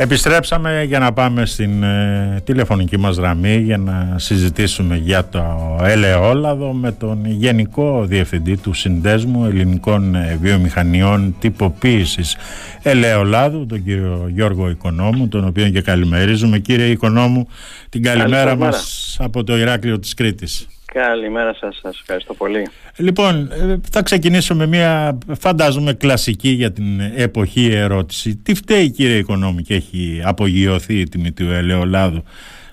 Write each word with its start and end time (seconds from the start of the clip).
Επιστρέψαμε 0.00 0.84
για 0.84 0.98
να 0.98 1.12
πάμε 1.12 1.46
στην 1.46 1.82
ε, 1.82 2.40
τηλεφωνική 2.44 2.98
μας 2.98 3.16
γραμμή 3.16 3.56
για 3.56 3.78
να 3.78 4.14
συζητήσουμε 4.18 4.96
για 4.96 5.28
το 5.28 5.78
ελαιόλαδο 5.82 6.72
με 6.72 6.92
τον 6.92 7.26
Γενικό 7.26 8.04
Διευθυντή 8.04 8.56
του 8.56 8.72
Συνδέσμου 8.72 9.44
Ελληνικών 9.44 10.14
ε, 10.14 10.38
Βιομηχανιών 10.40 11.36
Τυποποίησης 11.38 12.36
Ελαιολάδου, 12.82 13.66
τον 13.66 13.84
κύριο 13.84 14.30
Γιώργο 14.34 14.70
Οικονόμου, 14.70 15.28
τον 15.28 15.46
οποίο 15.46 15.68
και 15.68 15.80
καλημερίζουμε. 15.80 16.58
Κύριε 16.58 16.86
Οικονόμου, 16.86 17.48
την 17.88 18.02
καλημέρα 18.02 18.56
μας 18.56 19.16
από 19.20 19.44
το 19.44 19.58
Ηράκλειο 19.58 19.98
της 19.98 20.14
Κρήτης. 20.14 20.66
Καλημέρα 20.98 21.54
σας, 21.54 21.78
σας 21.82 22.00
ευχαριστώ 22.00 22.34
πολύ. 22.34 22.68
Λοιπόν, 22.96 23.50
ε, 23.52 23.80
θα 23.90 24.02
ξεκινήσω 24.02 24.54
με 24.54 24.66
μια 24.66 25.18
φαντάζομαι 25.38 25.92
κλασική 25.92 26.48
για 26.48 26.72
την 26.72 27.00
εποχή 27.16 27.70
ερώτηση. 27.72 28.36
Τι 28.36 28.54
φταίει 28.54 28.90
κύριε 28.90 29.16
Οικονόμη 29.16 29.62
και 29.62 29.74
έχει 29.74 30.22
απογειωθεί 30.24 31.00
η 31.00 31.08
τιμή 31.08 31.32
του 31.32 31.50
ελαιολάδου 31.50 32.22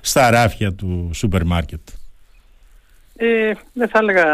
στα 0.02 0.30
ράφια 0.30 0.74
του 0.74 1.10
σούπερ 1.14 1.44
μάρκετ; 1.44 1.80
Ε, 3.16 3.52
δεν 3.74 3.88
θα 3.88 4.00
έλεγα 4.00 4.26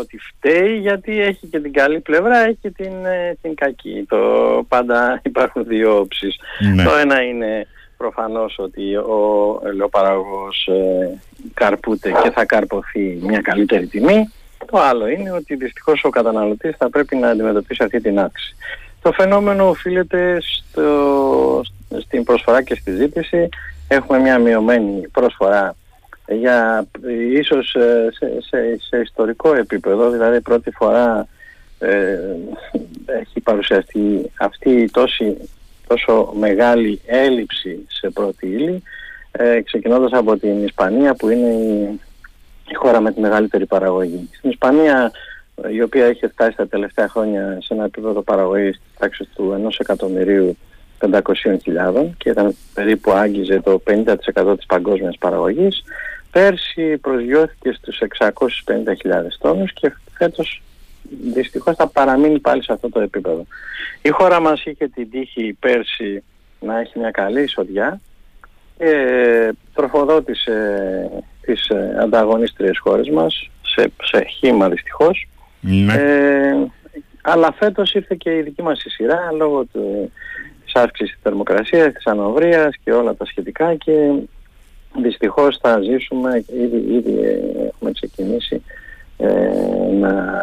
ότι 0.00 0.18
φταίει 0.18 0.78
γιατί 0.78 1.20
έχει 1.20 1.46
και 1.46 1.60
την 1.60 1.72
καλή 1.72 2.00
πλευρά, 2.00 2.38
έχει 2.38 2.58
και 2.60 2.70
την, 2.70 3.04
ε, 3.04 3.38
την 3.42 3.54
κακή. 3.54 4.04
Το 4.08 4.18
πάντα 4.68 5.20
υπάρχουν 5.30 5.64
δύο 5.64 5.98
όψεις. 5.98 6.36
Ναι. 6.74 6.84
Το 6.84 6.96
ένα 6.96 7.22
είναι 7.22 7.66
προφανώς 8.00 8.58
ότι 8.58 8.96
ο 8.96 9.20
ελαιοπαραγωγός 9.64 10.66
ε, 10.66 11.18
καρπούται 11.54 12.10
και 12.22 12.30
θα 12.30 12.44
καρποθεί 12.44 13.18
μια 13.22 13.40
καλύτερη 13.40 13.86
τιμή. 13.86 14.32
Το 14.66 14.78
άλλο 14.78 15.08
είναι 15.08 15.32
ότι 15.32 15.54
δυστυχώς 15.54 16.04
ο 16.04 16.10
καταναλωτής 16.10 16.76
θα 16.76 16.90
πρέπει 16.90 17.16
να 17.16 17.28
αντιμετωπίσει 17.28 17.82
αυτή 17.82 18.00
την 18.00 18.18
άξη. 18.20 18.54
Το 19.02 19.12
φαινόμενο 19.12 19.68
οφείλεται 19.68 20.38
στο, 20.40 21.62
στην 22.00 22.24
προσφορά 22.24 22.62
και 22.62 22.74
στη 22.74 22.90
ζήτηση. 22.94 23.48
Έχουμε 23.88 24.18
μια 24.18 24.38
μειωμένη 24.38 25.08
προσφορά 25.08 25.74
για 26.28 26.86
ίσως 27.32 27.74
ε, 27.74 28.08
σε, 28.12 28.26
σε, 28.40 28.58
σε 28.88 29.00
ιστορικό 29.00 29.54
επίπεδο, 29.54 30.10
δηλαδή 30.10 30.40
πρώτη 30.40 30.70
φορά 30.70 31.26
ε, 31.78 32.18
έχει 33.06 33.40
παρουσιαστεί 33.40 34.30
αυτή 34.38 34.70
η 34.70 34.90
τόση 34.90 35.36
τόσο 35.90 36.32
μεγάλη 36.38 37.00
έλλειψη 37.06 37.86
σε 37.88 38.10
πρώτη 38.10 38.46
ύλη 38.46 38.82
ε, 39.32 39.60
ξεκινώντας 39.60 40.12
από 40.12 40.36
την 40.36 40.64
Ισπανία 40.64 41.14
που 41.14 41.28
είναι 41.28 41.48
η, 42.68 42.74
χώρα 42.74 43.00
με 43.00 43.12
τη 43.12 43.20
μεγαλύτερη 43.20 43.66
παραγωγή. 43.66 44.28
Στην 44.32 44.50
Ισπανία 44.50 45.12
η 45.72 45.82
οποία 45.82 46.04
έχει 46.06 46.26
φτάσει 46.26 46.56
τα 46.56 46.68
τελευταία 46.68 47.08
χρόνια 47.08 47.58
σε 47.60 47.74
ένα 47.74 47.84
επίπεδο 47.84 48.22
παραγωγής 48.22 48.80
τάξης 48.98 49.28
του 49.34 49.62
1 49.66 49.70
εκατομμυρίου 49.78 50.56
500.000 51.00 52.06
και 52.18 52.30
ήταν 52.30 52.56
περίπου 52.74 53.10
άγγιζε 53.10 53.60
το 53.60 53.82
50% 53.86 54.56
της 54.56 54.66
παγκόσμιας 54.66 55.16
παραγωγής. 55.18 55.82
Πέρσι 56.30 56.96
προσγειώθηκε 56.96 57.72
στους 57.72 58.00
650.000 58.18 59.36
τόνους 59.38 59.72
και 59.72 59.92
φέτος 60.12 60.62
δυστυχώς 61.34 61.76
θα 61.76 61.86
παραμείνει 61.86 62.38
πάλι 62.38 62.62
σε 62.62 62.72
αυτό 62.72 62.88
το 62.88 63.00
επίπεδο. 63.00 63.46
Η 64.02 64.08
χώρα 64.08 64.40
μας 64.40 64.64
είχε 64.64 64.88
την 64.88 65.10
τύχη 65.10 65.56
πέρσι 65.60 66.22
να 66.60 66.80
έχει 66.80 66.98
μια 66.98 67.10
καλή 67.10 67.42
εισοδιά 67.42 68.00
και 68.78 69.54
τροφοδότησε 69.74 71.10
τις 71.40 71.68
ε, 71.68 71.96
ανταγωνίστριες 72.00 72.78
χώρες 72.78 73.08
μας 73.08 73.50
σε, 73.62 73.92
σε 74.02 74.24
χήμα 74.24 74.68
δυστυχώς. 74.68 75.28
Ναι. 75.60 75.94
Ε, 75.94 76.56
αλλά 77.22 77.52
φέτος 77.52 77.94
ήρθε 77.94 78.14
και 78.14 78.36
η 78.36 78.42
δική 78.42 78.62
μας 78.62 78.84
η 78.84 78.90
σειρά 78.90 79.32
λόγω 79.32 79.64
του, 79.64 80.12
της 80.64 80.74
αύξησης 80.74 81.12
της 81.12 81.22
θερμοκρασίας, 81.22 81.92
της 81.92 82.06
ανοβρίας 82.06 82.76
και 82.84 82.92
όλα 82.92 83.14
τα 83.14 83.24
σχετικά 83.24 83.74
και 83.74 84.12
δυστυχώς 85.02 85.58
θα 85.62 85.80
ζήσουμε, 85.80 86.44
ήδη, 86.52 86.94
ήδη 86.94 87.18
έχουμε 87.68 87.92
ξεκινήσει 87.92 88.54
ε, 88.54 88.60
να, 90.00 90.38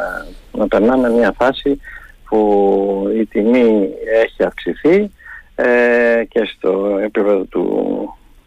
να 0.51 0.67
περνάμε 0.67 1.09
μια 1.09 1.31
φάση 1.37 1.81
που 2.29 3.11
η 3.15 3.25
τιμή 3.25 3.89
έχει 4.23 4.43
αυξηθεί 4.43 5.11
ε, 5.55 6.23
και 6.29 6.51
στο 6.55 6.97
επίπεδο 7.03 7.43
του, 7.43 7.63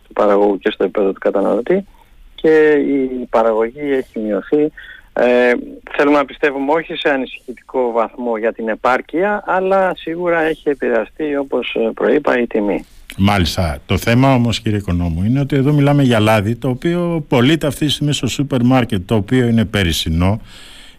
του 0.07 0.13
παραγωγού 0.13 0.59
και 0.59 0.71
στο 0.71 0.85
επίπεδο 0.85 1.13
του 1.13 1.21
καταναλωτή 1.21 1.87
και 2.35 2.71
η 2.71 3.27
παραγωγή 3.31 3.93
έχει 3.93 4.19
μειωθεί 4.19 4.73
ε, 5.13 5.53
θέλουμε 5.97 6.17
να 6.17 6.25
πιστεύουμε 6.25 6.73
όχι 6.73 6.95
σε 6.95 7.09
ανησυχητικό 7.09 7.91
βαθμό 7.93 8.37
για 8.37 8.53
την 8.53 8.69
επάρκεια 8.69 9.43
αλλά 9.47 9.95
σίγουρα 9.97 10.41
έχει 10.41 10.69
επηρεαστεί 10.69 11.37
όπως 11.37 11.77
προείπα 11.95 12.39
η 12.39 12.47
τιμή. 12.47 12.87
Μάλιστα. 13.23 13.79
Το 13.87 13.99
θέμα 13.99 14.35
όμως 14.35 14.61
κύριε 14.61 14.79
Οικονόμου 14.79 15.25
είναι 15.25 15.41
ότι 15.41 15.57
εδώ 15.57 15.73
μιλάμε 15.73 16.03
για 16.03 16.21
λάδι 16.21 16.57
το 16.57 16.69
οποίο 16.69 17.25
πωλείται 17.29 17.67
αυτή 17.67 17.87
τη 17.87 17.93
στιγμή 17.93 18.13
στο 18.13 18.27
σούπερ 18.27 18.63
μάρκετ 18.65 19.01
το 19.07 19.15
οποίο 19.15 19.47
είναι 19.47 19.65
περισσινό 19.65 20.41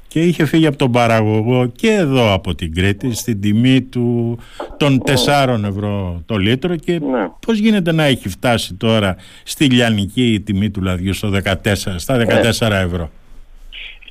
και 0.08 0.20
είχε 0.20 0.46
φύγει 0.46 0.68
από 0.68 0.78
τον 0.78 0.92
παραγωγό 0.92 1.66
και 1.76 1.92
εδώ 1.92 2.34
από 2.34 2.56
την 2.56 2.74
Κρήτη 2.74 3.14
στην 3.14 3.42
τιμή 3.42 3.82
του 3.82 4.38
των 4.78 5.02
4 5.26 5.64
ευρώ 5.66 6.22
το 6.26 6.38
λίτρο 6.38 6.76
και 6.76 6.92
ναι. 6.92 7.30
πώς 7.46 7.58
γίνεται 7.58 7.92
να 7.92 8.04
έχει 8.04 8.30
φτάσει 8.30 8.74
τώρα 8.74 9.16
στη 9.44 9.66
λιανική 9.66 10.34
η 10.34 10.40
τιμή 10.42 10.70
του 10.70 10.82
λαδιού 10.82 11.14
στο 11.14 11.32
14, 11.44 11.74
στα 11.96 12.26
14 12.60 12.72
ευρώ; 12.72 13.12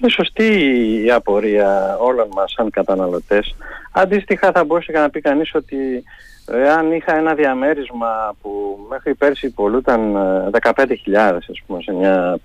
Είναι 0.00 0.10
σωστή 0.10 0.48
η 1.04 1.10
απορία 1.10 1.96
όλων 2.00 2.28
μας 2.34 2.52
σαν 2.52 2.70
καταναλωτές. 2.70 3.54
Αντίστοιχα 3.92 4.52
θα 4.52 4.64
μπορούσε 4.64 4.92
να 4.92 5.10
πει 5.10 5.20
κανείς 5.20 5.54
ότι 5.54 6.04
αν 6.78 6.92
είχα 6.92 7.16
ένα 7.16 7.34
διαμέρισμα 7.34 8.36
που 8.42 8.78
μέχρι 8.88 9.14
πέρσι 9.14 9.50
πολλούταν 9.50 10.16
15.000 10.60 10.76
ας 11.14 11.62
πούμε 11.66 11.82
σε 11.82 11.92
μια, 11.92 12.38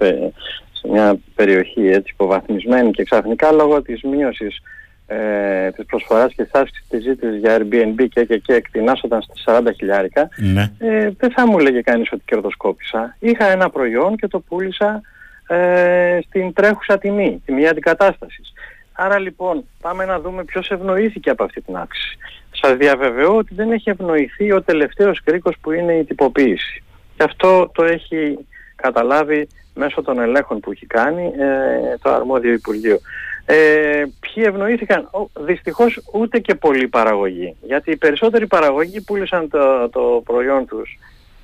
σε 0.72 0.88
μια 0.88 1.16
περιοχή 1.36 1.88
έτσι 1.88 2.12
υποβαθμισμένη 2.14 2.92
και 2.92 3.04
ξαφνικά 3.04 3.52
λόγω 3.52 3.82
της 3.82 4.02
μείωσης 4.04 4.62
ε, 5.08 5.72
της 5.72 5.86
προσφοράς 5.86 6.34
και 6.34 6.44
της 6.44 6.54
άσκησης 6.54 6.88
της 6.90 7.04
ζήτησης 7.04 7.40
για 7.40 7.58
Airbnb 7.58 8.06
και, 8.10 8.26
και, 8.26 8.38
και 8.38 8.54
εκτινάσονταν 8.54 9.22
στα 9.22 9.62
40 9.62 9.70
χιλιάρικα 9.76 10.30
ναι. 10.36 10.72
ε, 10.78 11.10
δεν 11.18 11.32
θα 11.32 11.48
μου 11.48 11.60
λέγε 11.60 11.82
κανείς 11.82 12.12
ότι 12.12 12.22
κερδοσκόπησα. 12.26 13.16
Είχα 13.20 13.46
ένα 13.46 13.70
προϊόν 13.70 14.16
και 14.16 14.28
το 14.28 14.40
πούλησα 14.40 15.02
ε, 15.48 16.20
στην 16.28 16.54
τρέχουσα 16.54 16.98
τιμή, 16.98 17.42
τιμή 17.46 17.68
αντικατάστασης. 17.68 18.54
Άρα 18.94 19.20
λοιπόν 19.20 19.66
πάμε 19.82 20.06
να 20.06 20.20
δούμε 20.20 20.44
ποιος 20.44 20.72
ευνοήθηκε 20.72 21.30
από 21.30 21.44
αυτή 21.44 21.62
την 21.62 21.76
αύξηση. 21.76 22.18
Σας 22.52 22.76
διαβεβαιώ 22.78 23.36
ότι 23.36 23.54
δεν 23.56 23.72
έχει 23.72 23.90
ευνοηθεί 23.90 24.52
ο 24.52 24.62
τελευταίος 24.62 25.24
κρίκος 25.24 25.56
που 25.62 25.72
είναι 25.72 25.94
η 25.94 26.04
τυποποίηση. 26.04 26.84
Και 27.18 27.24
αυτό 27.24 27.72
το 27.74 27.84
έχει 27.84 28.38
καταλάβει 28.76 29.48
μέσω 29.74 30.02
των 30.02 30.20
ελέγχων 30.20 30.60
που 30.60 30.72
έχει 30.72 30.86
κάνει 30.86 31.24
ε, 31.38 31.98
το 32.02 32.10
αρμόδιο 32.10 32.54
Υπουργείο. 32.54 33.00
Ε, 33.46 34.04
ποιοι 34.20 34.44
ευνοήθηκαν, 34.48 35.10
δυστυχώς 35.40 36.02
ούτε 36.14 36.40
και 36.40 36.56
πολλοί 36.56 36.88
παραγωγοί. 36.88 37.56
Γιατί 37.62 37.92
οι 37.92 37.98
περισσότεροι 37.98 38.48
παραγωγοί 38.48 39.02
πούλησαν 39.02 39.50
το, 39.50 39.90
το 39.90 40.22
προϊόν 40.26 40.66
τους, 40.66 41.00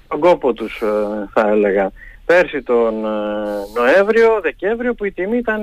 τον 0.08 0.20
κόπο 0.20 0.54
τους 0.54 0.82
ε, 0.82 1.30
θα 1.34 1.48
έλεγα, 1.48 1.92
πέρσι 2.32 2.62
τον 2.62 3.06
ε, 3.06 3.10
Νοέμβριο, 3.76 4.40
Δεκέμβριο 4.42 4.94
που 4.94 5.06
η 5.06 5.12
τιμή 5.12 5.38
ήταν 5.38 5.62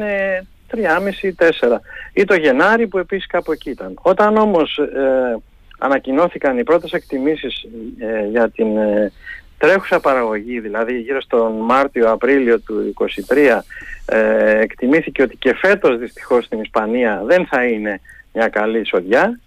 3,5-4 0.71 1.79
ή 2.13 2.25
το 2.25 2.35
Γενάρη 2.35 2.87
που 2.87 2.99
επίσης 2.99 3.27
κάπου 3.27 3.53
εκεί 3.53 3.71
ήταν. 3.71 3.99
Όταν 4.03 4.37
όμως 4.37 4.79
ε, 4.79 5.37
ανακοινώθηκαν 5.79 6.59
οι 6.59 6.63
πρώτες 6.63 6.93
εκτιμήσεις 6.93 7.67
ε, 7.99 8.27
για 8.31 8.51
την 8.51 8.77
ε, 8.77 9.13
τρέχουσα 9.59 10.01
παραγωγή, 10.01 10.61
δηλαδή 10.61 10.99
γύρω 10.99 11.21
στον 11.21 11.53
Μάρτιο-Απρίλιο 11.53 12.61
του 12.61 12.95
2023, 13.29 13.61
ε, 14.07 14.61
εκτιμήθηκε 14.61 15.23
ότι 15.23 15.37
και 15.37 15.55
φέτος 15.55 15.99
δυστυχώς 15.99 16.45
στην 16.45 16.61
Ισπανία 16.61 17.23
δεν 17.27 17.47
θα 17.47 17.65
είναι 17.65 18.01
μια 18.33 18.49
καλή 18.49 18.81
εισοδιά, 18.81 19.41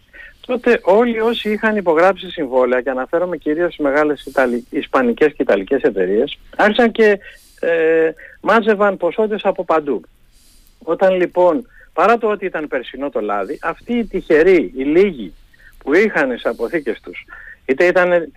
τότε 0.52 0.80
όλοι 0.84 1.20
όσοι 1.20 1.52
είχαν 1.52 1.76
υπογράψει 1.76 2.30
συμβόλαια, 2.30 2.82
και 2.82 2.90
αναφέρομαι 2.90 3.38
κυρίως 3.38 3.74
στις 3.74 3.86
μεγάλες 3.86 4.26
Ιταλι... 4.26 4.66
Ισπανικές 4.70 5.28
και 5.28 5.42
Ιταλικές 5.42 5.82
εταιρείες, 5.82 6.40
άρχισαν 6.56 6.92
και 6.92 7.20
ε, 7.60 8.12
μάζευαν 8.42 8.98
ποσότητες 8.98 9.46
από 9.46 9.66
παντού. 9.66 10.02
Όταν 10.84 11.16
λοιπόν, 11.16 11.68
παρά 11.94 12.18
το 12.18 12.28
ότι 12.28 12.46
ήταν 12.46 12.68
περσινό 12.68 13.10
το 13.10 13.22
λάδι, 13.22 13.60
αυτοί 13.62 13.94
οι 13.94 14.06
τυχεροί, 14.06 14.72
οι 14.76 14.84
λίγοι 14.84 15.34
που 15.78 15.94
είχαν 15.94 16.30
στις 16.30 16.46
αποθήκες 16.46 17.00
τους, 17.04 17.26
είτε 17.66 17.86
ήταν 17.86 18.12
ε, 18.12 18.28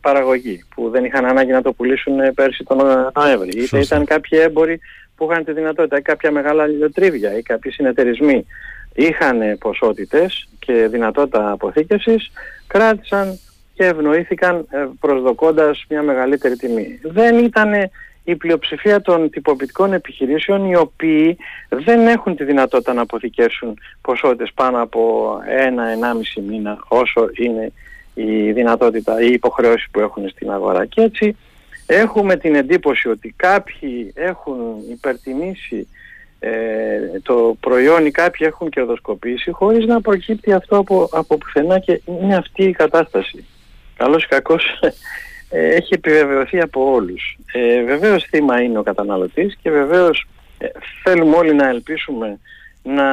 παραγωγή 0.00 0.64
που 0.74 0.90
δεν 0.90 1.04
είχαν 1.04 1.24
ανάγκη 1.24 1.50
να 1.50 1.62
το 1.62 1.72
πουλήσουν 1.72 2.20
ε, 2.20 2.32
πέρσι 2.32 2.64
τον 2.64 2.76
Νοέμβρη, 3.14 3.62
είτε 3.62 3.78
ήταν 3.78 4.04
κάποιοι 4.04 4.38
έμποροι 4.42 4.80
που 5.16 5.28
είχαν 5.30 5.44
τη 5.44 5.52
δυνατότητα, 5.52 5.98
ή 5.98 6.02
κάποια 6.02 6.30
μεγάλα 6.30 6.66
λιωτρίβια 6.66 7.36
ή 7.38 7.42
κάποιοι 7.42 7.72
συνεταιρισμοί 7.72 8.46
είχαν 8.98 9.58
ποσότητες 9.58 10.48
και 10.58 10.88
δυνατότητα 10.90 11.50
αποθήκευσης, 11.50 12.30
κράτησαν 12.66 13.38
και 13.74 13.84
ευνοήθηκαν 13.84 14.66
ε, 14.70 14.86
προσδοκώντας 15.00 15.84
μια 15.88 16.02
μεγαλύτερη 16.02 16.56
τιμή. 16.56 17.00
Δεν 17.02 17.38
ήταν 17.38 17.72
η 18.24 18.36
πλειοψηφία 18.36 19.00
των 19.00 19.30
τυποποιητικών 19.30 19.92
επιχειρήσεων 19.92 20.70
οι 20.70 20.76
οποίοι 20.76 21.36
δεν 21.68 22.06
έχουν 22.06 22.36
τη 22.36 22.44
δυνατότητα 22.44 22.92
να 22.92 23.02
αποθηκεύσουν 23.02 23.78
ποσότητες 24.00 24.50
πάνω 24.54 24.82
από 24.82 25.32
ένα-ενάμιση 25.46 26.40
μήνα 26.40 26.78
όσο 26.88 27.28
είναι 27.34 27.72
η 28.14 28.52
δυνατότητα 28.52 29.20
ή 29.20 29.26
η 29.30 29.32
υποχρεώση 29.32 29.88
που 29.90 30.00
έχουν 30.00 30.28
στην 30.28 30.50
αγορά. 30.50 30.84
Και 30.84 31.00
έτσι 31.00 31.36
έχουμε 31.86 32.36
την 32.36 32.54
εντύπωση 32.54 33.08
ότι 33.08 33.34
κάποιοι 33.36 34.12
έχουν 34.14 34.56
υπερτιμήσει 34.90 35.88
ε, 36.40 37.20
το 37.22 37.56
προϊόν 37.60 38.06
ή 38.06 38.10
κάποιοι 38.10 38.46
έχουν 38.50 38.70
κερδοσκοπήσει 38.70 39.50
χωρίς 39.50 39.86
να 39.86 40.00
προκύπτει 40.00 40.52
αυτό 40.52 40.76
από, 40.76 41.08
από 41.12 41.38
πουθενά 41.38 41.78
και 41.78 42.00
είναι 42.06 42.36
αυτή 42.36 42.64
η 42.64 42.72
κατάσταση. 42.72 43.44
Καλώς 43.96 44.24
ή 44.24 44.28
κακώς 44.28 44.64
ε, 45.50 45.74
έχει 45.74 45.94
επιβεβαιωθεί 45.94 46.60
από 46.60 46.92
όλους. 46.92 47.38
Ε, 47.52 47.82
βεβαίως 47.82 48.24
θύμα 48.24 48.62
είναι 48.62 48.78
ο 48.78 48.82
καταναλωτής 48.82 49.56
και 49.62 49.70
βεβαίως 49.70 50.26
ε, 50.58 50.66
θέλουμε 51.02 51.36
όλοι 51.36 51.54
να 51.54 51.68
ελπίσουμε 51.68 52.38
να, 52.82 53.10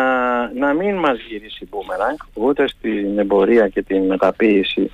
να 0.54 0.74
μην 0.74 0.95
μας 0.95 1.19
γυρίσει 1.27 1.68
μπούμεραγκ 1.69 2.16
ούτε 2.33 2.68
στην 2.68 3.19
εμπορία 3.19 3.68
και 3.68 3.81
την 3.81 4.06
μεταποίηση 4.06 4.92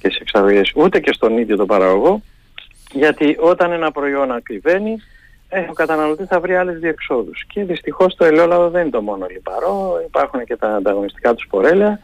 και 0.00 0.10
σε 0.10 0.18
εξαγωγές 0.20 0.72
ούτε 0.74 1.00
και 1.00 1.12
στον 1.12 1.38
ίδιο 1.38 1.56
τον 1.56 1.66
παραγωγό 1.66 2.22
γιατί 2.92 3.36
όταν 3.40 3.72
ένα 3.72 3.92
προϊόν 3.92 4.32
ακριβένει 4.32 5.02
ε, 5.48 5.60
ο 5.70 5.72
καταναλωτής 5.72 6.26
θα 6.26 6.40
βρει 6.40 6.56
άλλες 6.56 6.78
διεξόδους 6.78 7.44
και 7.44 7.64
δυστυχώς 7.64 8.14
το 8.14 8.24
ελαιόλαδο 8.24 8.70
δεν 8.70 8.80
είναι 8.80 8.90
το 8.90 9.02
μόνο 9.02 9.26
λιπαρό. 9.30 10.02
Υπάρχουν 10.06 10.44
και 10.44 10.56
τα 10.56 10.74
ανταγωνιστικά 10.74 11.34
του 11.34 11.42
σπορέλαια 11.42 12.00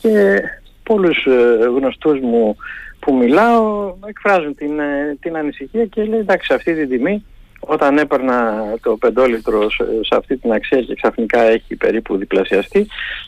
και 0.00 0.42
πολλούς 0.82 1.26
ε, 1.26 1.64
γνωστούς 1.76 2.20
μου 2.20 2.56
που 2.98 3.14
μιλάω 3.14 3.94
εκφράζουν 4.06 4.54
την, 4.54 4.78
ε, 4.78 5.16
την 5.20 5.36
ανησυχία 5.36 5.84
και 5.84 6.04
λέει 6.04 6.18
εντάξει 6.18 6.54
αυτή 6.54 6.74
την 6.74 6.88
τιμή 6.88 7.24
όταν 7.60 7.98
έπαιρνα 7.98 8.62
το 8.82 8.96
πεντόλιτρο 8.96 9.70
σε 9.70 10.16
αυτή 10.16 10.36
την 10.36 10.52
αξία 10.52 10.80
και 10.80 10.94
ξαφνικά 10.94 11.40
έχει 11.40 11.76
περίπου 11.76 12.16
διπλασιαστεί 12.16 12.86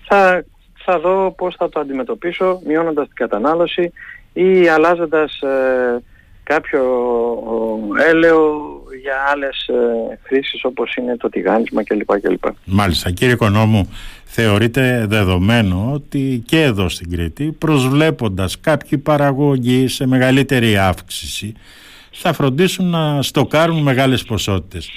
θα, 0.09 0.45
θα 0.85 0.99
δω 0.99 1.35
πώς 1.37 1.55
θα 1.57 1.69
το 1.69 1.81
αντιμετωπίσω 1.81 2.61
μειώνοντας 2.67 3.07
την 3.07 3.17
κατανάλωση 3.17 3.93
ή 4.33 4.69
αλλάζοντας 4.69 5.41
ε, 5.41 6.03
κάποιο 6.43 6.83
έλαιο 8.09 8.61
για 9.01 9.15
άλλες 9.33 9.67
ε, 9.67 10.19
χρήσεις 10.23 10.65
όπως 10.65 10.95
είναι 10.95 11.17
το 11.17 11.29
τηγάνισμα 11.29 11.85
κλπ. 11.85 12.21
κλπ. 12.21 12.45
Μάλιστα. 12.65 13.11
Κύριε 13.11 13.35
Οικονόμου, 13.35 13.89
θεωρείται 14.25 15.07
δεδομένο 15.09 15.91
ότι 15.93 16.43
και 16.47 16.63
εδώ 16.63 16.89
στην 16.89 17.11
Κρήτη 17.11 17.45
προσβλέποντας 17.59 18.61
κάποιοι 18.61 18.99
παραγωγοί 18.99 19.89
σε 19.89 20.07
μεγαλύτερη 20.07 20.77
αύξηση 20.79 21.55
θα 22.11 22.33
φροντίσουν 22.33 22.91
να 22.91 23.23
στοκάρουν 23.23 23.83
μεγάλες 23.83 24.23
ποσότητες. 24.23 24.91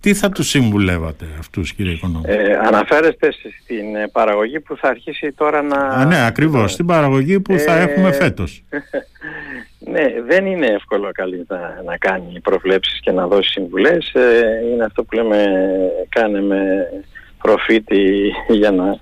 Τι 0.00 0.14
θα 0.14 0.28
τους 0.28 0.48
συμβουλεύατε 0.48 1.26
αυτούς 1.38 1.72
κύριε 1.72 1.92
Οικονόμου. 1.92 2.24
Ε, 2.26 2.56
αναφέρεστε 2.66 3.32
στην 3.62 3.96
ε, 3.96 4.08
παραγωγή 4.12 4.60
που 4.60 4.76
θα 4.76 4.88
αρχίσει 4.88 5.32
τώρα 5.32 5.62
να... 5.62 5.76
Α, 5.76 6.04
ναι, 6.04 6.26
ακριβώς, 6.26 6.72
στην 6.72 6.86
παραγωγή 6.86 7.40
που 7.40 7.58
θα 7.58 7.76
ε, 7.76 7.82
έχουμε 7.82 8.12
φέτος. 8.12 8.62
ναι, 9.98 10.22
δεν 10.26 10.46
είναι 10.46 10.66
εύκολο 10.66 11.10
καλή 11.12 11.44
να, 11.48 11.82
να 11.84 11.96
κάνει 11.96 12.40
προβλέψεις 12.40 13.00
και 13.00 13.10
να 13.10 13.26
δώσει 13.26 13.50
συμβουλές. 13.50 14.14
Ε, 14.14 14.60
είναι 14.72 14.84
αυτό 14.84 15.04
που 15.04 15.14
λέμε 15.14 15.46
κάνε 16.08 16.40
με 16.40 16.86
προφήτη 17.42 18.32
για 18.48 18.70
να, 18.70 18.98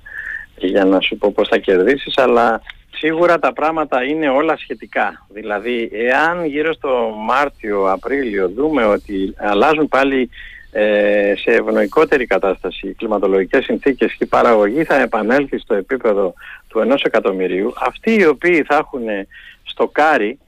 για 0.56 0.84
να 0.84 1.00
σου 1.00 1.16
πω 1.16 1.32
πώς 1.32 1.48
θα 1.48 1.58
κερδίσεις, 1.58 2.18
αλλά 2.18 2.60
Σίγουρα 2.98 3.38
τα 3.38 3.52
πράγματα 3.52 4.04
είναι 4.04 4.28
όλα 4.28 4.56
σχετικά. 4.56 5.26
Δηλαδή, 5.28 5.90
εάν 5.92 6.44
γύρω 6.44 6.72
στο 6.72 7.14
Μάρτιο, 7.26 7.92
Απρίλιο 7.92 8.48
δούμε 8.48 8.84
ότι 8.84 9.34
αλλάζουν 9.36 9.88
πάλι 9.88 10.30
ε, 10.72 11.32
σε 11.36 11.50
ευνοϊκότερη 11.50 12.26
κατάσταση 12.26 12.88
οι 12.88 12.94
κλιματολογικές 12.94 13.64
συνθήκες 13.64 14.12
και 14.12 14.24
η 14.24 14.26
παραγωγή 14.26 14.84
θα 14.84 15.00
επανέλθει 15.00 15.58
στο 15.58 15.74
επίπεδο 15.74 16.34
του 16.68 16.78
ενός 16.78 17.02
εκατομμυρίου, 17.02 17.72
αυτοί 17.80 18.14
οι 18.14 18.26
οποίοι 18.26 18.62
θα 18.62 18.76
έχουν 18.76 19.02
στο 19.62 19.88
κάρι 19.88 20.28
ε, 20.28 20.45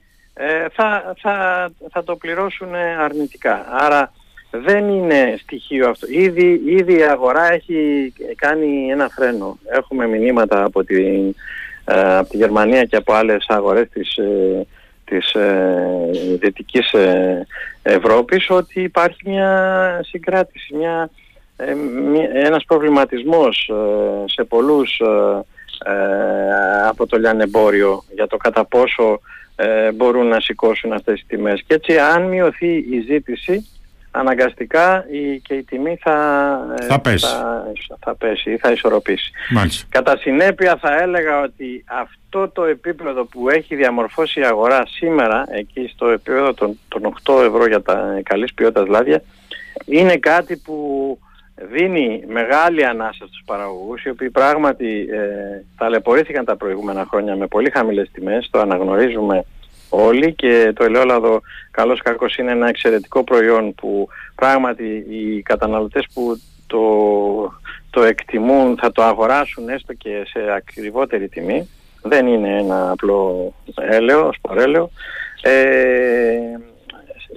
θα, 0.73 1.15
θα, 1.21 1.69
θα 1.91 2.05
το 2.05 2.17
πληρώσουν 2.17 2.75
αρνητικά. 2.75 3.67
Άρα 3.71 4.13
δεν 4.51 4.89
είναι 4.89 5.39
στοιχείο 5.43 5.89
αυτό. 5.89 6.07
Ήδη, 6.11 6.63
ήδη 6.67 6.99
η 6.99 7.03
αγορά 7.03 7.53
έχει 7.53 8.13
κάνει 8.37 8.91
ένα 8.91 9.09
φρένο. 9.09 9.59
Έχουμε 9.71 10.07
μηνύματα 10.07 10.65
από 10.65 10.85
την 10.85 11.35
ε, 11.91 12.17
από 12.17 12.29
τη 12.31 12.37
Γερμανία 12.37 12.85
και 12.85 12.97
από 12.97 13.13
άλλες 13.13 13.45
αγορές 13.49 13.89
της, 13.93 14.17
ε, 14.17 14.67
της 15.05 15.33
ε, 15.33 16.11
Δυτικής 16.39 16.95
Ευρώπης 17.83 18.51
ότι 18.51 18.83
υπάρχει 18.83 19.19
μια 19.25 20.01
συγκράτηση, 20.05 20.75
μια, 20.75 21.11
ένας 22.33 22.65
προβληματισμός 22.65 23.71
σε 24.25 24.45
πολλούς 24.45 25.01
από 26.89 27.07
το 27.07 27.19
λιανεμπόριο 27.19 28.03
για 28.15 28.27
το 28.27 28.37
κατά 28.37 28.65
πόσο 28.65 29.21
μπορούν 29.95 30.27
να 30.27 30.41
σηκώσουν 30.41 30.93
αυτές 30.93 31.15
τις 31.15 31.27
τιμές. 31.27 31.63
Και 31.67 31.75
έτσι 31.75 31.99
αν 31.99 32.23
μειωθεί 32.23 32.77
η 32.77 33.05
ζήτηση 33.07 33.67
αναγκαστικά 34.11 35.07
η, 35.11 35.41
και 35.41 35.55
η 35.55 35.63
τιμή 35.63 35.99
θα, 36.01 36.59
ε, 36.81 36.85
θα, 36.85 37.01
πέσει. 37.01 37.27
θα, 37.27 37.75
θα 38.01 38.15
πέσει 38.15 38.51
ή 38.51 38.57
θα 38.57 38.71
ισορροπήσει. 38.71 39.31
Κατά 39.89 40.17
συνέπεια 40.17 40.77
θα 40.77 41.03
έλεγα 41.03 41.41
ότι 41.41 41.85
αυτό 41.87 42.49
το 42.49 42.65
επίπεδο 42.65 43.25
που 43.25 43.49
έχει 43.49 43.75
διαμορφώσει 43.75 44.41
η 44.41 44.45
αγορά 44.45 44.87
σήμερα, 44.87 45.45
εκεί 45.51 45.91
στο 45.95 46.09
επίπεδο 46.09 46.55
των, 46.55 46.79
των 46.89 47.15
8 47.25 47.43
ευρώ 47.45 47.67
για 47.67 47.83
τα 47.83 48.21
καλής 48.23 48.55
ποιότητας 48.55 48.89
λάδια, 48.89 49.23
είναι 49.85 50.17
κάτι 50.17 50.57
που 50.57 51.19
δίνει 51.73 52.25
μεγάλη 52.27 52.85
ανάσα 52.85 53.27
στους 53.27 53.43
παραγωγούς 53.47 54.05
οι 54.05 54.11
οποίοι 54.11 54.31
πράγματι 54.31 55.09
ε, 55.11 55.65
ταλαιπωρήθηκαν 55.77 56.45
τα 56.45 56.57
προηγούμενα 56.57 57.07
χρόνια 57.11 57.37
με 57.37 57.47
πολύ 57.47 57.71
χαμηλές 57.71 58.11
τιμές, 58.13 58.49
το 58.51 58.61
αναγνωρίζουμε 58.61 59.45
όλοι 59.89 60.35
και 60.35 60.73
το 60.75 60.85
ελαιόλαδο 60.85 61.41
καλώς 61.71 62.03
κακός 62.03 62.37
είναι 62.37 62.51
ένα 62.51 62.69
εξαιρετικό 62.69 63.25
προϊόν 63.25 63.75
που 63.75 64.09
πράγματι 64.35 65.07
οι 65.09 65.43
καταναλωτές 65.43 66.07
που 66.15 66.41
το, 66.67 66.83
το 67.91 68.03
εκτιμούν 68.03 68.77
θα 68.79 68.93
το 68.93 69.03
αγοράσουν 69.03 69.69
έστω 69.69 69.93
και 69.93 70.23
σε 70.27 70.53
ακριβότερη 70.57 71.29
τιμή. 71.29 71.69
Δεν 72.03 72.27
είναι 72.27 72.57
ένα 72.59 72.91
απλό 72.91 73.53
έλαιο, 73.77 74.31
σπορέλαιο. 74.33 74.91
Ε, 75.43 76.39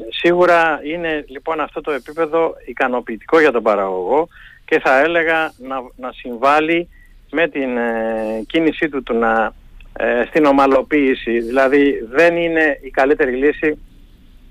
σίγουρα 0.10 0.80
είναι 0.84 1.26
λοιπόν 1.28 1.60
αυτό 1.60 1.82
το 1.82 1.92
επίπεδο 1.92 2.54
ικανοποιητικό 2.66 3.40
για 3.40 3.52
τον 3.52 3.64
παραγωγό 3.64 4.28
και 4.66 4.80
θα 4.80 5.00
έλεγα 5.00 5.54
να, 5.58 5.76
να 5.96 6.12
συμβάλλει 6.12 6.90
με 7.32 7.48
την 7.48 7.78
ε, 7.78 8.44
κίνησή 8.48 8.90
του 8.90 9.04
του 9.04 9.14
να 9.14 9.54
ε, 9.94 10.24
στην 10.28 10.46
ομαλοποίηση. 10.46 11.40
Δηλαδή 11.40 12.08
δεν 12.12 12.36
είναι 12.36 12.80
η 12.82 12.90
καλύτερη 12.90 13.32
λύση 13.32 13.78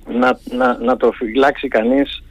να, 0.06 0.38
να, 0.50 0.78
να 0.78 0.96
το 0.96 1.12
φυλάξει 1.12 1.68
κανείς 1.68 2.22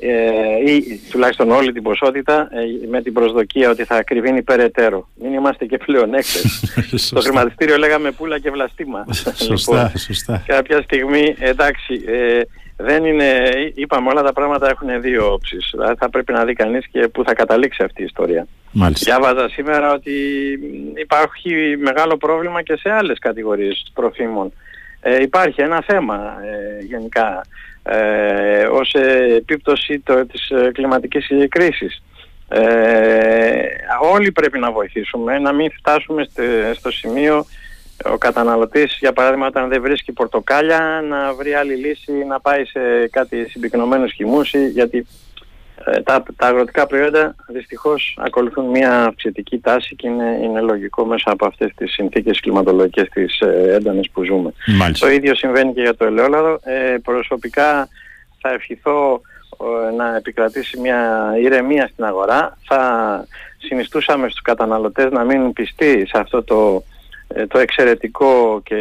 ε, 0.00 0.72
ή 0.72 1.00
τουλάχιστον 1.10 1.50
όλη 1.50 1.72
την 1.72 1.82
ποσότητα 1.82 2.48
ε, 2.52 2.86
με 2.88 3.02
την 3.02 3.12
προσδοκία 3.12 3.70
ότι 3.70 3.84
θα 3.84 3.96
ακριβίνει 3.96 4.42
περαιτέρω. 4.42 5.08
Μην 5.22 5.32
είμαστε 5.32 5.64
και 5.64 5.76
πλέον 5.76 6.14
έκτες. 6.14 6.74
Στο 7.06 7.20
χρηματιστήριο 7.20 7.76
λέγαμε 7.76 8.10
πουλα 8.10 8.38
και 8.38 8.50
βλαστήμα. 8.50 9.06
σωστά, 9.48 9.82
λοιπόν, 9.82 9.98
σωστά. 9.98 10.44
Κάποια 10.46 10.82
στιγμή, 10.82 11.36
εντάξει, 11.38 12.02
ε, 12.06 12.40
δεν 12.76 13.04
είναι, 13.04 13.50
είπαμε 13.74 14.08
όλα 14.08 14.22
τα 14.22 14.32
πράγματα 14.32 14.68
έχουν 14.68 15.00
δύο 15.00 15.32
όψεις. 15.32 15.68
Δηλαδή 15.72 15.94
θα 15.98 16.10
πρέπει 16.10 16.32
να 16.32 16.44
δει 16.44 16.52
κανείς 16.52 16.86
και 16.86 17.08
πού 17.08 17.24
θα 17.24 17.34
καταλήξει 17.34 17.82
αυτή 17.82 18.02
η 18.02 18.04
ιστορία. 18.04 18.46
Μάλιστα. 18.72 19.04
Διάβαζα 19.04 19.48
σήμερα 19.48 19.92
ότι 19.92 20.12
υπάρχει 20.94 21.76
μεγάλο 21.78 22.16
πρόβλημα 22.16 22.62
και 22.62 22.76
σε 22.76 22.90
άλλες 22.90 23.18
κατηγορίες 23.18 23.90
τροφίμων. 23.94 24.52
Ε, 25.00 25.22
υπάρχει 25.22 25.60
ένα 25.60 25.82
θέμα 25.86 26.36
ε, 26.44 26.84
γενικά 26.84 27.44
ε, 27.82 28.64
ως 28.64 28.94
επίπτωση 29.36 29.98
το, 29.98 30.26
της 30.26 30.50
ε, 30.50 30.70
κλιματικής 30.72 31.26
κρίσης. 31.48 32.02
Ε, 32.48 32.60
όλοι 34.12 34.32
πρέπει 34.32 34.58
να 34.58 34.72
βοηθήσουμε 34.72 35.38
να 35.38 35.52
μην 35.52 35.70
φτάσουμε 35.70 36.28
στο 36.74 36.90
σημείο 36.90 37.46
ο 38.04 38.18
καταναλωτής 38.18 38.96
για 39.00 39.12
παράδειγμα 39.12 39.46
όταν 39.46 39.68
δεν 39.68 39.80
βρίσκει 39.80 40.12
πορτοκάλια 40.12 41.04
να 41.08 41.34
βρει 41.34 41.54
άλλη 41.54 41.74
λύση 41.74 42.12
να 42.12 42.40
πάει 42.40 42.64
σε 42.64 43.08
κάτι 43.10 43.48
συμπυκνωμένο 43.48 44.06
χυμούσι 44.06 44.68
γιατί 44.68 44.98
ε, 44.98 45.27
τα, 46.04 46.22
τα 46.36 46.46
αγροτικά 46.46 46.86
προϊόντα 46.86 47.34
δυστυχώς 47.48 48.18
ακολουθούν 48.20 48.64
μια 48.64 49.04
αυξητική 49.04 49.58
τάση 49.58 49.96
και 49.96 50.08
είναι, 50.08 50.38
είναι 50.42 50.60
λογικό 50.60 51.04
μέσα 51.04 51.30
από 51.30 51.46
αυτές 51.46 51.72
τις 51.76 51.92
συνθήκες 51.92 52.40
κλιματολογικές 52.40 53.08
τις 53.08 53.40
ε, 53.40 53.72
έντονες 53.74 54.10
που 54.12 54.24
ζούμε. 54.24 54.52
Το 54.98 55.10
ίδιο 55.10 55.34
συμβαίνει 55.34 55.72
και 55.72 55.80
για 55.80 55.96
το 55.96 56.04
ελαιόλαδο. 56.04 56.60
Ε, 56.62 56.96
προσωπικά 57.02 57.88
θα 58.40 58.50
ευχηθώ 58.52 59.20
να 59.96 60.16
επικρατήσει 60.16 60.80
μια 60.80 61.32
ηρεμία 61.42 61.88
στην 61.92 62.04
αγορά. 62.04 62.58
Θα 62.66 63.24
συνιστούσαμε 63.58 64.28
στους 64.28 64.42
καταναλωτές 64.42 65.10
να 65.10 65.24
μείνουν 65.24 65.52
πιστοί 65.52 66.06
σε 66.06 66.18
αυτό 66.18 66.42
το 66.42 66.82
ε, 67.34 67.46
το 67.46 67.58
εξαιρετικό 67.58 68.60
και 68.64 68.76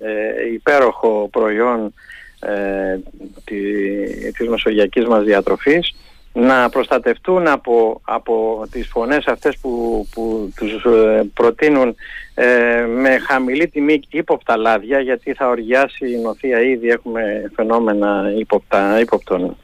ε, 0.00 0.52
υπέροχο 0.52 1.28
προϊόν 1.32 1.94
ε, 2.40 2.98
τη, 3.44 4.32
της 4.32 4.48
μεσογειακής 4.48 5.04
μας 5.06 5.24
διατροφής 5.24 5.94
να 6.32 6.68
προστατευτούν 6.68 7.48
από, 7.48 8.00
από 8.04 8.64
τις 8.70 8.88
φωνές 8.88 9.26
αυτές 9.26 9.58
που, 9.58 10.06
που 10.14 10.52
τους 10.56 10.84
ε, 10.84 11.30
προτείνουν 11.34 11.94
ε, 12.34 12.84
με 12.86 13.18
χαμηλή 13.18 13.68
τιμή 13.68 14.00
ύποπτα 14.10 14.56
λάδια 14.56 15.00
γιατί 15.00 15.32
θα 15.32 15.48
οργιάσει 15.48 16.10
η 16.10 16.16
νοθεία. 16.16 16.60
Ήδη 16.60 16.88
έχουμε 16.88 17.50
φαινόμενα 17.54 18.32
ύποπτα, 18.38 19.00
ύποπτων 19.00 19.56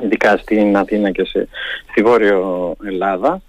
ειδικά 0.00 0.36
στην 0.36 0.76
Αθήνα 0.76 1.10
και 1.10 1.24
σε, 1.24 1.48
στη 1.90 2.02
Βόρειο 2.02 2.74
Ελλάδα 2.84 3.42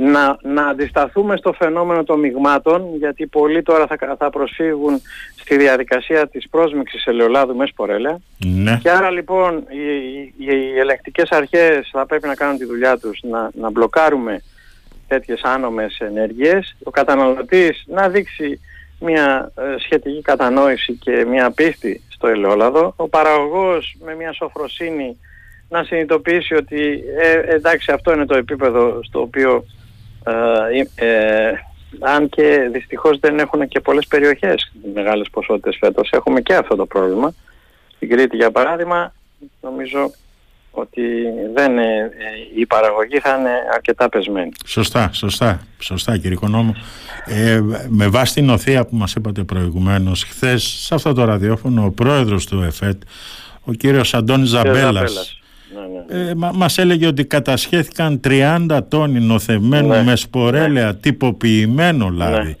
να, 0.00 0.38
να 0.42 0.66
αντισταθούμε 0.66 1.36
στο 1.36 1.52
φαινόμενο 1.52 2.04
των 2.04 2.20
μειγμάτων 2.20 2.96
γιατί 2.96 3.26
πολλοί 3.26 3.62
τώρα 3.62 3.86
θα, 3.86 4.16
θα 4.18 4.30
προσφύγουν 4.30 5.00
στη 5.36 5.56
διαδικασία 5.56 6.28
της 6.28 6.48
πρόσμιξης 6.48 7.06
ελαιολάδου 7.06 7.56
μες 7.56 7.68
σπορέλαια 7.68 8.18
ναι. 8.38 8.78
και 8.82 8.90
άρα 8.90 9.10
λοιπόν 9.10 9.64
οι, 9.68 9.84
οι, 10.36 10.46
οι 10.46 10.78
ελεκτικές 10.78 11.30
αρχές 11.30 11.88
θα 11.92 12.06
πρέπει 12.06 12.26
να 12.26 12.34
κάνουν 12.34 12.58
τη 12.58 12.64
δουλειά 12.64 12.98
τους 12.98 13.20
να, 13.22 13.50
να 13.54 13.70
μπλοκάρουμε 13.70 14.42
τέτοιες 15.08 15.40
άνομες 15.42 15.98
ενέργειες. 15.98 16.76
Ο 16.82 16.90
καταναλωτής 16.90 17.84
να 17.86 18.08
δείξει 18.08 18.60
μια 19.00 19.52
ε, 19.56 19.62
σχετική 19.78 20.22
κατανόηση 20.22 20.92
και 20.92 21.24
μια 21.28 21.50
πίστη 21.50 22.02
στο 22.08 22.26
ελαιόλαδο. 22.26 22.92
Ο 22.96 23.08
παραγωγός 23.08 23.96
με 24.04 24.14
μια 24.14 24.32
σοφροσύνη 24.32 25.16
να 25.68 25.84
συνειδητοποιήσει 25.84 26.54
ότι 26.54 27.04
ε, 27.18 27.54
εντάξει 27.54 27.92
αυτό 27.92 28.12
είναι 28.12 28.26
το 28.26 28.36
επίπεδο 28.36 29.00
στο 29.02 29.20
οποίο 29.20 29.64
ε, 30.24 31.06
ε, 31.06 31.52
αν 32.00 32.28
και 32.28 32.68
δυστυχώς 32.72 33.18
δεν 33.18 33.38
έχουν 33.38 33.68
και 33.68 33.80
πολλές 33.80 34.06
περιοχές 34.06 34.72
μεγάλες 34.94 35.28
ποσότητες 35.30 35.76
φέτος. 35.80 36.10
Έχουμε 36.10 36.40
και 36.40 36.54
αυτό 36.54 36.76
το 36.76 36.86
πρόβλημα. 36.86 37.34
Στην 37.96 38.08
Κρήτη 38.08 38.36
για 38.36 38.50
παράδειγμα 38.50 39.12
νομίζω 39.60 40.10
ότι 40.70 41.02
δεν, 41.54 41.78
ε, 41.78 42.10
η 42.56 42.66
παραγωγή 42.66 43.18
θα 43.18 43.36
είναι 43.38 43.50
αρκετά 43.74 44.08
πεσμένη. 44.08 44.50
Σωστά, 44.66 45.10
σωστά, 45.12 45.66
σωστά 45.78 46.18
κύριε 46.18 46.36
Κονόμου. 46.36 46.74
Ε, 47.24 47.60
με 47.88 48.08
βάση 48.08 48.34
την 48.34 48.50
οθεία 48.50 48.84
που 48.84 48.96
μας 48.96 49.14
είπατε 49.14 49.42
προηγουμένως, 49.42 50.24
χθες 50.24 50.62
σε 50.62 50.94
αυτό 50.94 51.12
το 51.12 51.24
ραδιόφωνο 51.24 51.84
ο 51.84 51.90
πρόεδρος 51.90 52.46
του 52.46 52.62
ΕΦΕΤ, 52.62 53.02
ο 53.64 53.72
κύριος 53.72 54.14
Αντώνης 54.14 54.48
Ζαμπέλας, 54.48 55.40
ναι, 55.74 56.16
ναι. 56.16 56.30
Ε, 56.30 56.34
μας 56.34 56.78
έλεγε 56.78 57.06
ότι 57.06 57.24
κατασχέθηκαν 57.24 58.20
30 58.24 58.78
τόνοι 58.88 59.20
νοθευμένου 59.20 59.88
ναι. 59.88 60.02
με 60.02 60.16
σπορέλαια 60.16 60.86
ναι. 60.86 60.94
τυποποιημένο 60.94 62.08
λάδι. 62.08 62.56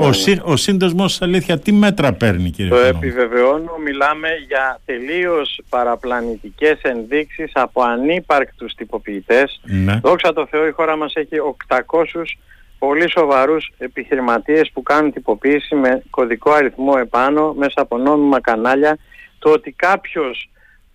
Ο, 0.00 0.12
σύ, 0.12 0.40
ο 0.44 0.56
σύνδεσμος 0.56 1.22
αλήθεια 1.22 1.58
τι 1.58 1.72
μέτρα 1.72 2.12
παίρνει 2.12 2.50
κύριε 2.50 2.70
Το 2.70 2.76
επιβεβαιώνω, 2.76 3.76
μιλάμε 3.84 4.28
για 4.48 4.80
τελείως 4.84 5.60
παραπλανητικές 5.68 6.80
ενδείξεις 6.82 7.50
από 7.54 7.82
ανύπαρκτους 7.82 8.74
τυποποιητές. 8.74 9.60
Ναι. 9.62 10.00
Δόξα 10.02 10.32
τω 10.32 10.46
Θεώ 10.46 10.66
η 10.66 10.70
χώρα 10.70 10.96
μας 10.96 11.14
έχει 11.14 11.36
800 11.66 11.76
πολύ 12.78 13.10
σοβαρούς 13.10 13.72
επιχειρηματίες 13.78 14.70
που 14.72 14.82
κάνουν 14.82 15.12
τυποποίηση 15.12 15.74
με 15.74 16.02
κωδικό 16.10 16.50
αριθμό 16.52 16.94
επάνω 17.00 17.54
μέσα 17.58 17.80
από 17.80 17.98
νόμιμα 17.98 18.40
κανάλια. 18.40 18.98
Το 19.38 19.50
ότι 19.50 19.72
κάποιος 19.72 20.48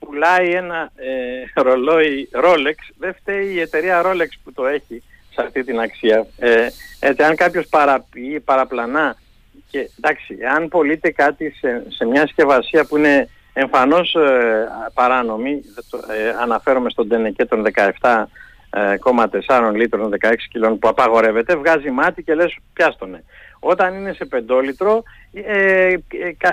πουλάει 0.06 0.50
ένα 0.50 0.92
ε, 0.96 1.62
ρολόι 1.62 2.30
Rolex, 2.34 2.76
δεν 2.98 3.14
φταίει 3.14 3.48
η 3.48 3.60
εταιρεία 3.60 4.02
Rolex 4.06 4.30
που 4.44 4.54
το 4.54 4.66
έχει 4.66 5.04
σε 5.34 5.42
αυτή 5.42 5.64
την 5.64 5.80
αξία. 5.80 6.28
Ε, 6.38 6.68
έτσι, 7.00 7.24
αν 7.24 7.36
κάποιος 7.36 7.68
παραποιεί, 7.68 8.40
παραπλανά 8.40 9.16
και 9.70 9.90
εντάξει, 9.98 10.38
αν 10.56 10.68
πωλείται 10.68 11.12
κάτι 11.12 11.54
σε, 11.60 11.84
σε 11.88 12.06
μια 12.06 12.22
συσκευασία 12.22 12.86
που 12.86 12.98
είναι 12.98 13.30
εμφανώς 13.54 14.16
ε, 14.16 14.68
παράνομη, 14.94 15.62
ε, 16.10 16.30
αναφέρομαι 16.42 16.90
στον 16.90 17.08
Τενεκέ 17.08 17.46
των 17.46 17.64
17,4 18.70 19.72
λίτρων 19.74 20.14
16 20.22 20.34
κιλών 20.52 20.80
που 20.80 20.88
απαγορεύεται, 20.88 21.56
βγάζει 21.56 21.90
μάτι 21.90 22.24
και 22.24 22.34
λες 22.34 22.58
πιάστονε. 22.74 23.24
Όταν 23.64 23.96
είναι 23.96 24.14
σε 24.14 24.26
πεντόλιτρο 24.26 25.04
ε, 25.34 25.94
ε, 25.94 25.98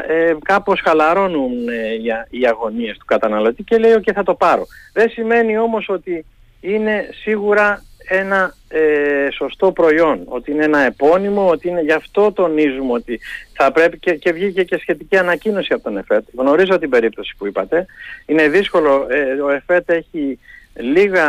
ε, 0.09 0.37
κάπως 0.45 0.81
χαλαρώνουν 0.85 1.69
ε, 1.69 1.95
οι, 1.95 2.39
οι 2.41 2.47
αγωνίες 2.47 2.97
του 2.99 3.05
καταναλωτή 3.05 3.63
και 3.63 3.79
λέει 3.79 3.93
ότι 3.93 4.13
θα 4.13 4.23
το 4.23 4.35
πάρω. 4.35 4.67
Δεν 4.93 5.11
σημαίνει 5.11 5.59
όμως 5.59 5.89
ότι 5.89 6.25
είναι 6.61 7.09
σίγουρα 7.23 7.83
ένα 8.09 8.55
ε, 8.69 9.29
σωστό 9.33 9.73
προϊόν, 9.73 10.23
ότι 10.25 10.51
είναι 10.51 10.65
ένα 10.65 10.79
επώνυμο, 10.79 11.49
ότι 11.49 11.69
είναι 11.69 11.81
γι' 11.81 11.93
αυτό 11.93 12.33
τονίζουμε 12.33 12.93
ότι 12.93 13.21
θα 13.53 13.73
πρέπει 13.73 13.99
και, 13.99 14.15
και 14.15 14.33
βγήκε 14.33 14.65
και 14.65 14.79
σχετική 14.79 15.17
ανακοίνωση 15.17 15.73
από 15.73 15.83
τον 15.83 15.97
ΕΦΕΤ. 15.97 16.25
Γνωρίζω 16.37 16.79
την 16.79 16.91
περίπτωση 16.91 17.35
που 17.39 17.47
είπατε. 17.47 17.87
Είναι 18.27 18.49
δύσκολο, 18.49 19.07
ο 19.45 19.51
ΕΦΕΤ 19.51 19.91
έχει 19.91 20.39
λίγα, 20.75 21.27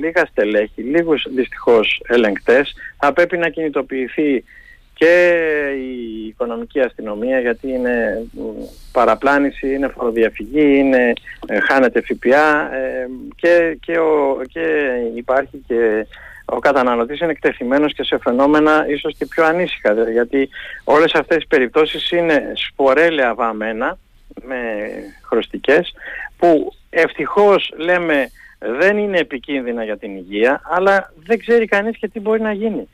λίγα 0.00 0.26
στελέχη, 0.26 0.82
λίγους 0.82 1.26
δυστυχώς 1.34 2.02
ελεγκτές. 2.08 2.74
Θα 2.98 3.12
πρέπει 3.12 3.36
να 3.38 3.48
κινητοποιηθεί 3.48 4.44
και 4.94 5.36
η 5.78 6.26
οικονομική 6.26 6.80
αστυνομία 6.80 7.40
γιατί 7.40 7.68
είναι 7.68 8.26
παραπλάνηση, 8.92 9.74
είναι 9.74 9.88
φοροδιαφυγή, 9.88 10.78
είναι, 10.78 11.12
ε, 11.46 11.60
χάνεται 11.60 12.00
ΦΠΑ 12.00 12.74
ε, 12.74 13.08
και, 13.36 13.78
και, 13.80 13.98
ο, 13.98 14.40
και 14.48 14.88
υπάρχει 15.14 15.64
και 15.66 16.06
ο 16.44 16.58
καταναλωτής 16.58 17.20
είναι 17.20 17.30
εκτεθειμένος 17.30 17.94
και 17.94 18.02
σε 18.02 18.18
φαινόμενα 18.18 18.86
ίσως 18.88 19.14
και 19.18 19.26
πιο 19.26 19.44
ανήσυχα 19.44 20.10
γιατί 20.10 20.48
όλες 20.84 21.14
αυτές 21.14 21.42
οι 21.42 21.46
περιπτώσεις 21.46 22.10
είναι 22.10 22.52
σπορέλαια 22.54 23.34
βαμμένα 23.34 23.98
με 24.42 24.56
χρωστικές 25.22 25.94
που 26.36 26.72
ευτυχώς 26.90 27.72
λέμε 27.76 28.30
δεν 28.58 28.98
είναι 28.98 29.18
επικίνδυνα 29.18 29.84
για 29.84 29.96
την 29.96 30.16
υγεία 30.16 30.60
αλλά 30.64 31.12
δεν 31.24 31.38
ξέρει 31.38 31.66
κανείς 31.66 31.96
και 31.96 32.08
τι 32.08 32.20
μπορεί 32.20 32.40
να 32.40 32.52
γίνει. 32.52 32.88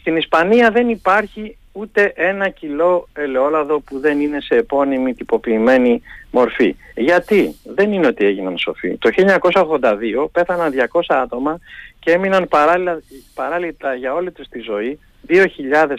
Στην 0.00 0.16
Ισπανία 0.16 0.70
δεν 0.70 0.88
υπάρχει 0.88 1.56
ούτε 1.72 2.12
ένα 2.14 2.48
κιλό 2.48 3.08
ελαιόλαδο 3.12 3.80
που 3.80 3.98
δεν 3.98 4.20
είναι 4.20 4.40
σε 4.40 4.54
επώνυμη 4.54 5.14
τυποποιημένη 5.14 6.02
μορφή. 6.30 6.76
Γιατί; 6.94 7.56
Δεν 7.64 7.92
είναι 7.92 8.06
ότι 8.06 8.24
έγιναν 8.24 8.58
σοφοί. 8.58 8.96
Το 8.96 9.10
1982 9.52 10.28
πέθαναν 10.32 10.72
200 10.92 11.00
άτομα 11.08 11.58
και 11.98 12.10
έμειναν 12.10 12.48
παράλληλα, 12.48 13.02
παράλληλα 13.34 13.94
για 13.94 14.14
όλη 14.14 14.30
τους 14.30 14.48
τη 14.48 14.58
ζωή 14.58 14.98
2.000 15.28 15.46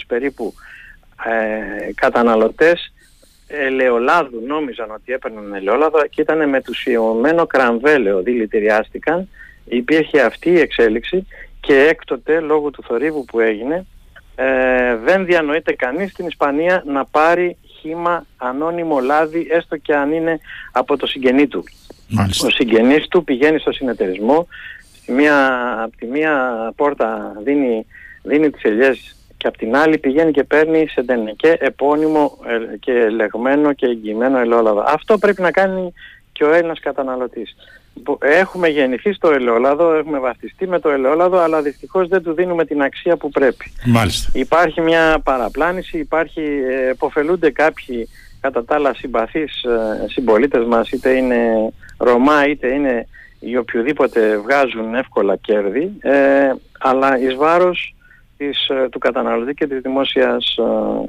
περίπου 0.07 0.53
ε, 1.25 1.91
καταναλωτές 1.93 2.93
ελαιολάδου 3.51 4.43
νόμιζαν 4.47 4.91
ότι 4.91 5.13
έπαιρναν 5.13 5.53
ελαιόλαδο 5.53 6.01
και 6.09 6.21
ήταν 6.21 6.49
μετουσιωμένο 6.49 7.45
κραμβέλαιο, 7.45 8.21
δηλητηριάστηκαν. 8.21 9.29
Υπήρχε 9.65 10.21
αυτή 10.21 10.49
η 10.49 10.59
εξέλιξη 10.59 11.27
και 11.59 11.73
έκτοτε 11.73 12.39
λόγω 12.39 12.69
του 12.69 12.83
θορύβου 12.83 13.25
που 13.25 13.39
έγινε 13.39 13.85
ε, 14.35 14.95
δεν 14.95 15.25
διανοείται 15.25 15.73
κανείς 15.73 16.11
στην 16.11 16.27
Ισπανία 16.27 16.83
να 16.85 17.05
πάρει 17.05 17.57
χήμα 17.79 18.25
ανώνυμο 18.37 18.99
λάδι 18.99 19.47
έστω 19.49 19.77
και 19.77 19.95
αν 19.95 20.11
είναι 20.11 20.39
από 20.71 20.97
το 20.97 21.07
συγγενή 21.07 21.47
του. 21.47 21.63
Ο 22.43 22.49
συγγενής 22.49 23.07
του 23.07 23.23
πηγαίνει 23.23 23.59
στο 23.59 23.71
συνεταιρισμό, 23.71 24.47
μία, 25.07 25.77
από 25.83 25.97
τη 25.97 26.05
μία 26.05 26.73
πόρτα 26.75 27.33
δίνει, 27.43 27.85
δίνει 28.23 28.49
τις 28.49 28.63
ελιές 28.63 29.15
και 29.41 29.47
από 29.47 29.57
την 29.57 29.75
άλλη 29.75 29.97
πηγαίνει 29.97 30.31
και 30.31 30.43
παίρνει 30.43 30.87
σε 30.87 31.05
και 31.35 31.57
επώνυμο 31.59 32.37
ε, 32.45 32.77
και 32.77 32.91
ελεγμένο 32.91 33.73
και 33.73 33.85
εγγυημένο 33.85 34.37
ελαιόλαδο. 34.37 34.83
Αυτό 34.87 35.17
πρέπει 35.17 35.41
να 35.41 35.51
κάνει 35.51 35.93
και 36.31 36.43
ο 36.43 36.53
Έλληνας 36.53 36.79
καταναλωτής 36.79 37.55
έχουμε 38.19 38.67
γεννηθεί 38.67 39.13
στο 39.13 39.31
ελαιόλαδο, 39.31 39.93
έχουμε 39.93 40.19
βαφτιστεί 40.19 40.67
με 40.67 40.79
το 40.79 40.89
ελαιόλαδο, 40.89 41.37
αλλά 41.37 41.61
δυστυχώς 41.61 42.07
δεν 42.07 42.23
του 42.23 42.33
δίνουμε 42.33 42.65
την 42.65 42.81
αξία 42.81 43.17
που 43.17 43.29
πρέπει. 43.29 43.71
Μάλιστα. 43.85 44.31
Υπάρχει 44.33 44.81
μια 44.81 45.19
παραπλάνηση, 45.23 45.97
υπάρχει, 45.97 46.41
ε, 46.69 46.89
εποφελούνται 46.89 47.51
κάποιοι 47.51 48.09
κατά 48.41 48.65
τα 48.65 48.75
άλλα 48.75 48.93
συμπαθείς 48.93 49.63
ε, 49.63 50.05
συμπολίτες 50.09 50.65
μας, 50.65 50.89
είτε 50.89 51.09
είναι 51.09 51.71
Ρωμά, 51.97 52.47
είτε 52.47 52.67
είναι 52.73 53.07
οι 53.39 53.57
οποιοδήποτε 53.57 54.37
βγάζουν 54.37 54.95
εύκολα 54.95 55.35
κέρδη, 55.35 55.91
ε, 55.99 56.51
αλλά 56.79 57.19
εις 57.19 57.35
βάρος 57.35 57.95
της, 58.41 58.67
ε, 58.67 58.89
του 58.89 58.99
καταναλωτή 58.99 59.53
και 59.53 59.67
της 59.67 59.81
δημόσιας 59.81 60.57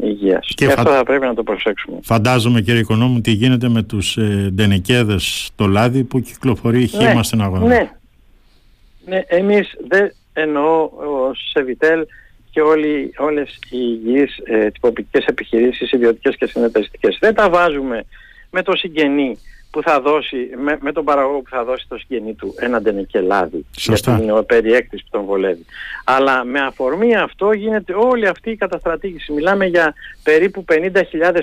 ε, 0.00 0.06
υγείας. 0.06 0.52
Και, 0.54 0.66
αυτό 0.66 0.90
θα 0.90 1.04
πρέπει 1.04 1.24
να 1.24 1.34
το 1.34 1.42
προσέξουμε. 1.42 1.98
Φαντάζομαι 2.02 2.60
κύριε 2.60 2.80
Οικονόμου 2.80 3.20
τι 3.20 3.30
γίνεται 3.30 3.68
με 3.68 3.82
τους 3.82 4.16
ε, 4.16 4.50
ντενεκέδες 4.54 5.50
το 5.54 5.66
λάδι 5.66 6.04
που 6.04 6.20
κυκλοφορεί 6.20 6.86
χήμα 6.86 7.14
ναι, 7.14 7.22
στην 7.22 7.42
αγορά. 7.42 7.66
Ναι, 7.66 7.90
ναι 9.06 9.22
εμείς 9.26 9.76
δεν 9.88 10.14
εννοώ 10.32 10.82
ο 10.82 11.32
Σεβιτέλ 11.52 12.06
και 12.50 12.60
όλοι, 12.60 13.14
όλες 13.18 13.58
οι 13.70 13.78
υγιείς 13.78 14.38
ε, 14.44 14.70
τυποποιητικές 14.70 15.24
επιχειρήσεις, 15.24 15.92
ιδιωτικές 15.92 16.36
και 16.36 16.46
συνεταιριστικές. 16.46 17.18
Δεν 17.20 17.34
τα 17.34 17.50
βάζουμε 17.50 18.04
με 18.50 18.62
το 18.62 18.76
συγγενή 18.76 19.38
που 19.72 19.82
θα 19.82 20.00
δώσει, 20.00 20.36
με, 20.56 20.78
με 20.80 20.92
τον 20.92 21.04
παραγωγό 21.04 21.40
που 21.40 21.50
θα 21.50 21.64
δώσει 21.64 21.86
το 21.88 21.98
συγγενή 21.98 22.34
του 22.34 22.54
ένα 22.58 22.80
ντενεκέ 22.82 23.20
λάδι. 23.20 23.66
Σωστά. 23.76 24.10
Γιατί 24.10 24.24
είναι 24.24 24.38
ο 24.38 24.44
περιέκτης 24.44 25.02
που 25.02 25.08
τον 25.10 25.24
βολεύει. 25.24 25.64
Αλλά 26.04 26.44
με 26.44 26.60
αφορμή 26.60 27.16
αυτό 27.16 27.52
γίνεται 27.52 27.94
όλη 27.94 28.26
αυτή 28.26 28.50
η 28.50 28.56
καταστρατήγηση. 28.56 29.32
Μιλάμε 29.32 29.66
για 29.66 29.94
περίπου 30.22 30.64
50.000 30.68 30.82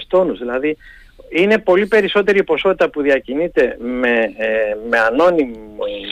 τόνους. 0.07 0.39
Δηλαδή 0.39 0.77
είναι 1.29 1.57
πολύ 1.57 1.87
περισσότερη 1.87 2.37
η 2.37 2.43
ποσότητα 2.43 2.89
που 2.89 3.01
διακινείται 3.01 3.77
με, 3.79 4.09
ε, 4.37 4.75
με 4.89 4.99
ανώνυμη 4.99 5.57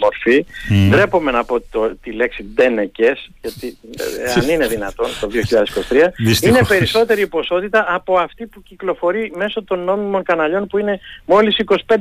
μορφή. 0.01 0.45
Mm. 0.69 0.89
Ντρέπομαι 0.89 1.31
να 1.31 1.43
πω 1.43 1.59
το, 1.71 1.95
τη 2.03 2.11
λέξη 2.11 2.43
ντένεκες, 2.43 3.29
γιατί 3.41 3.77
ε, 4.25 4.31
αν 4.39 4.49
είναι 4.49 4.67
δυνατόν 4.67 5.07
το 5.19 5.29
2023, 5.89 6.43
είναι 6.43 6.65
περισσότερη 6.67 7.21
η 7.21 7.27
ποσότητα 7.27 7.85
από 7.87 8.17
αυτή 8.17 8.45
που 8.45 8.63
κυκλοφορεί 8.63 9.31
μέσω 9.35 9.63
των 9.63 9.79
νόμιμων 9.79 10.23
καναλιών 10.23 10.67
που 10.67 10.77
είναι 10.77 10.99
μόλις 11.25 11.57
25.000. 11.87 11.97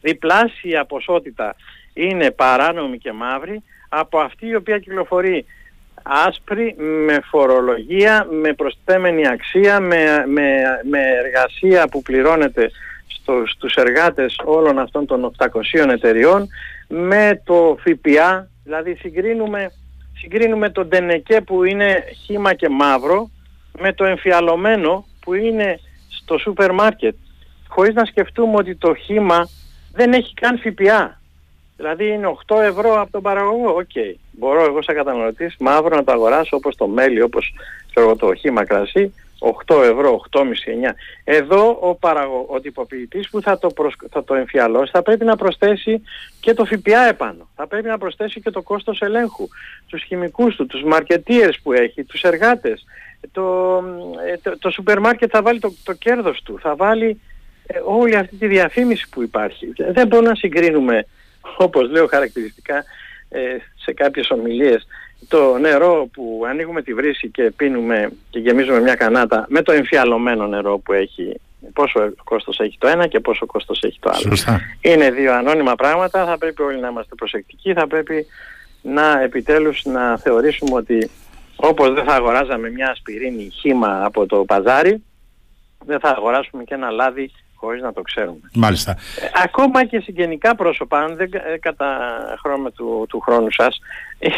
Διπλάσια 0.00 0.84
ποσότητα 0.84 1.56
είναι 1.92 2.30
παράνομη 2.30 2.98
και 2.98 3.12
μαύρη 3.12 3.62
από 3.88 4.18
αυτή 4.18 4.46
η 4.46 4.54
οποία 4.54 4.78
κυκλοφορεί 4.78 5.44
άσπρη, 6.02 6.74
με 6.78 7.20
φορολογία, 7.30 8.26
με 8.30 8.52
προσθέμενη 8.52 9.28
αξία, 9.28 9.80
με, 9.80 10.24
με, 10.26 10.50
με 10.90 10.98
εργασία 11.24 11.88
που 11.88 12.02
πληρώνεται 12.02 12.70
στο, 13.06 13.42
στους 13.46 13.74
εργάτες 13.74 14.40
όλων 14.44 14.78
αυτών 14.78 15.06
των 15.06 15.32
800 15.38 15.88
εταιριών, 15.88 16.48
με 16.88 17.42
το 17.44 17.76
ΦΠΑ, 17.80 18.48
δηλαδή 18.64 18.94
συγκρίνουμε, 18.94 19.70
συγκρίνουμε 20.20 20.70
τον 20.70 20.88
τενεκέ 20.88 21.40
που 21.40 21.64
είναι 21.64 22.04
χύμα 22.24 22.54
και 22.54 22.68
μαύρο 22.68 23.30
με 23.78 23.92
το 23.92 24.04
εμφιαλωμένο 24.04 25.06
που 25.20 25.34
είναι 25.34 25.80
στο 26.08 26.38
σούπερ 26.38 26.72
μάρκετ, 26.72 27.14
χωρίς 27.68 27.94
να 27.94 28.04
σκεφτούμε 28.04 28.56
ότι 28.56 28.76
το 28.76 28.94
χύμα 28.94 29.48
δεν 29.92 30.12
έχει 30.12 30.34
καν 30.34 30.58
ΦΠΑ. 30.58 31.20
Δηλαδή 31.78 32.06
είναι 32.08 32.36
8 32.46 32.60
ευρώ 32.62 33.00
από 33.00 33.10
τον 33.10 33.22
παραγωγό. 33.22 33.68
OK. 33.68 33.88
Okay. 33.94 34.14
Μπορώ 34.30 34.64
εγώ 34.64 34.82
σαν 34.82 34.94
καταναλωτής 34.94 35.56
μαύρο 35.58 35.96
να 35.96 36.04
το 36.04 36.12
αγοράσω 36.12 36.56
όπως 36.56 36.76
το 36.76 36.86
μέλι, 36.86 37.22
όπως 37.22 37.54
ξέρω, 37.90 38.16
το 38.16 38.34
χύμα 38.34 38.64
κρασί, 38.64 39.14
8 39.66 39.82
ευρώ, 39.82 40.24
8,5, 40.30 40.40
9. 40.40 40.44
Εδώ 41.24 41.78
ο, 41.80 41.94
παραγω... 41.94 42.46
ο 42.48 42.60
τυποποιητής 42.60 43.30
που 43.30 43.42
θα 43.42 43.58
το, 43.58 43.68
προσ... 43.68 43.94
θα 44.10 44.24
το 44.24 44.34
εμφιαλώσει 44.34 44.90
θα 44.90 45.02
πρέπει 45.02 45.24
να 45.24 45.36
προσθέσει 45.36 46.02
και 46.40 46.54
το 46.54 46.64
ΦΠΑ 46.64 47.08
επάνω. 47.08 47.48
Θα 47.56 47.66
πρέπει 47.66 47.88
να 47.88 47.98
προσθέσει 47.98 48.40
και 48.40 48.50
το 48.50 48.62
κόστος 48.62 49.00
ελέγχου, 49.00 49.48
τους 49.86 50.02
χημικούς 50.02 50.56
του, 50.56 50.66
τους 50.66 50.82
μαρκετίερς 50.82 51.60
που 51.60 51.72
έχει, 51.72 52.04
τους 52.04 52.22
εργάτες. 52.22 52.84
Το, 53.32 53.76
ε, 54.26 54.36
το, 54.42 54.58
το 54.58 54.70
σούπερ 54.70 55.00
μάρκετ 55.00 55.30
θα 55.32 55.42
βάλει 55.42 55.58
το, 55.58 55.72
το 55.84 55.92
κέρδος 55.92 56.42
του, 56.42 56.58
θα 56.60 56.76
βάλει 56.76 57.20
ε, 57.66 57.80
όλη 57.84 58.16
αυτή 58.16 58.36
τη 58.36 58.46
διαφήμιση 58.46 59.08
που 59.08 59.22
υπάρχει. 59.22 59.72
Δεν 59.76 60.06
μπορούμε 60.06 60.28
να 60.28 60.34
συγκρίνουμε 60.34 61.06
όπως 61.56 61.90
λέω 61.90 62.06
χαρακτηριστικά 62.06 62.84
ε, 63.28 63.40
σε 63.76 63.92
κάποιες 63.92 64.30
ομιλίες, 64.30 64.86
το 65.28 65.58
νερό 65.58 66.08
που 66.12 66.44
ανοίγουμε 66.48 66.82
τη 66.82 66.94
βρύση 66.94 67.28
και 67.28 67.52
πίνουμε 67.56 68.10
και 68.30 68.38
γεμίζουμε 68.38 68.80
μια 68.80 68.94
κανάτα 68.94 69.46
με 69.48 69.62
το 69.62 69.72
εμφιαλωμένο 69.72 70.46
νερό 70.46 70.78
που 70.78 70.92
έχει 70.92 71.40
πόσο 71.72 72.12
κόστος 72.24 72.58
έχει 72.58 72.76
το 72.78 72.88
ένα 72.88 73.06
και 73.06 73.20
πόσο 73.20 73.46
κόστος 73.46 73.82
έχει 73.82 73.98
το 74.00 74.10
άλλο. 74.14 74.60
Είναι 74.80 75.10
δύο 75.10 75.34
ανώνυμα 75.34 75.74
πράγματα, 75.74 76.26
θα 76.26 76.38
πρέπει 76.38 76.62
όλοι 76.62 76.80
να 76.80 76.88
είμαστε 76.88 77.14
προσεκτικοί, 77.14 77.72
θα 77.72 77.86
πρέπει 77.86 78.26
να 78.82 79.20
επιτέλους 79.22 79.84
να 79.84 80.18
θεωρήσουμε 80.18 80.74
ότι 80.74 81.10
όπως 81.56 81.94
δεν 81.94 82.04
θα 82.04 82.14
αγοράζαμε 82.14 82.70
μια 82.70 82.90
ασπιρίνη 82.90 83.50
χήμα 83.50 84.04
από 84.04 84.26
το 84.26 84.44
παζάρι, 84.44 85.02
δεν 85.86 86.00
θα 86.00 86.08
αγοράσουμε 86.08 86.64
και 86.64 86.74
ένα 86.74 86.90
λάδι 86.90 87.30
χωρίς 87.60 87.82
να 87.82 87.92
το 87.92 88.02
ξέρουμε. 88.02 88.50
Μάλιστα. 88.54 88.92
Ε, 88.92 89.26
ακόμα 89.44 89.84
και 89.84 90.00
συγγενικά 90.00 90.54
πρόσωπα, 90.54 90.98
αν 90.98 91.16
δεν 91.16 91.30
ε, 91.32 91.58
καταχρώμε 91.58 92.70
του, 92.70 93.06
του 93.08 93.20
χρόνου 93.20 93.50
σας, 93.50 93.80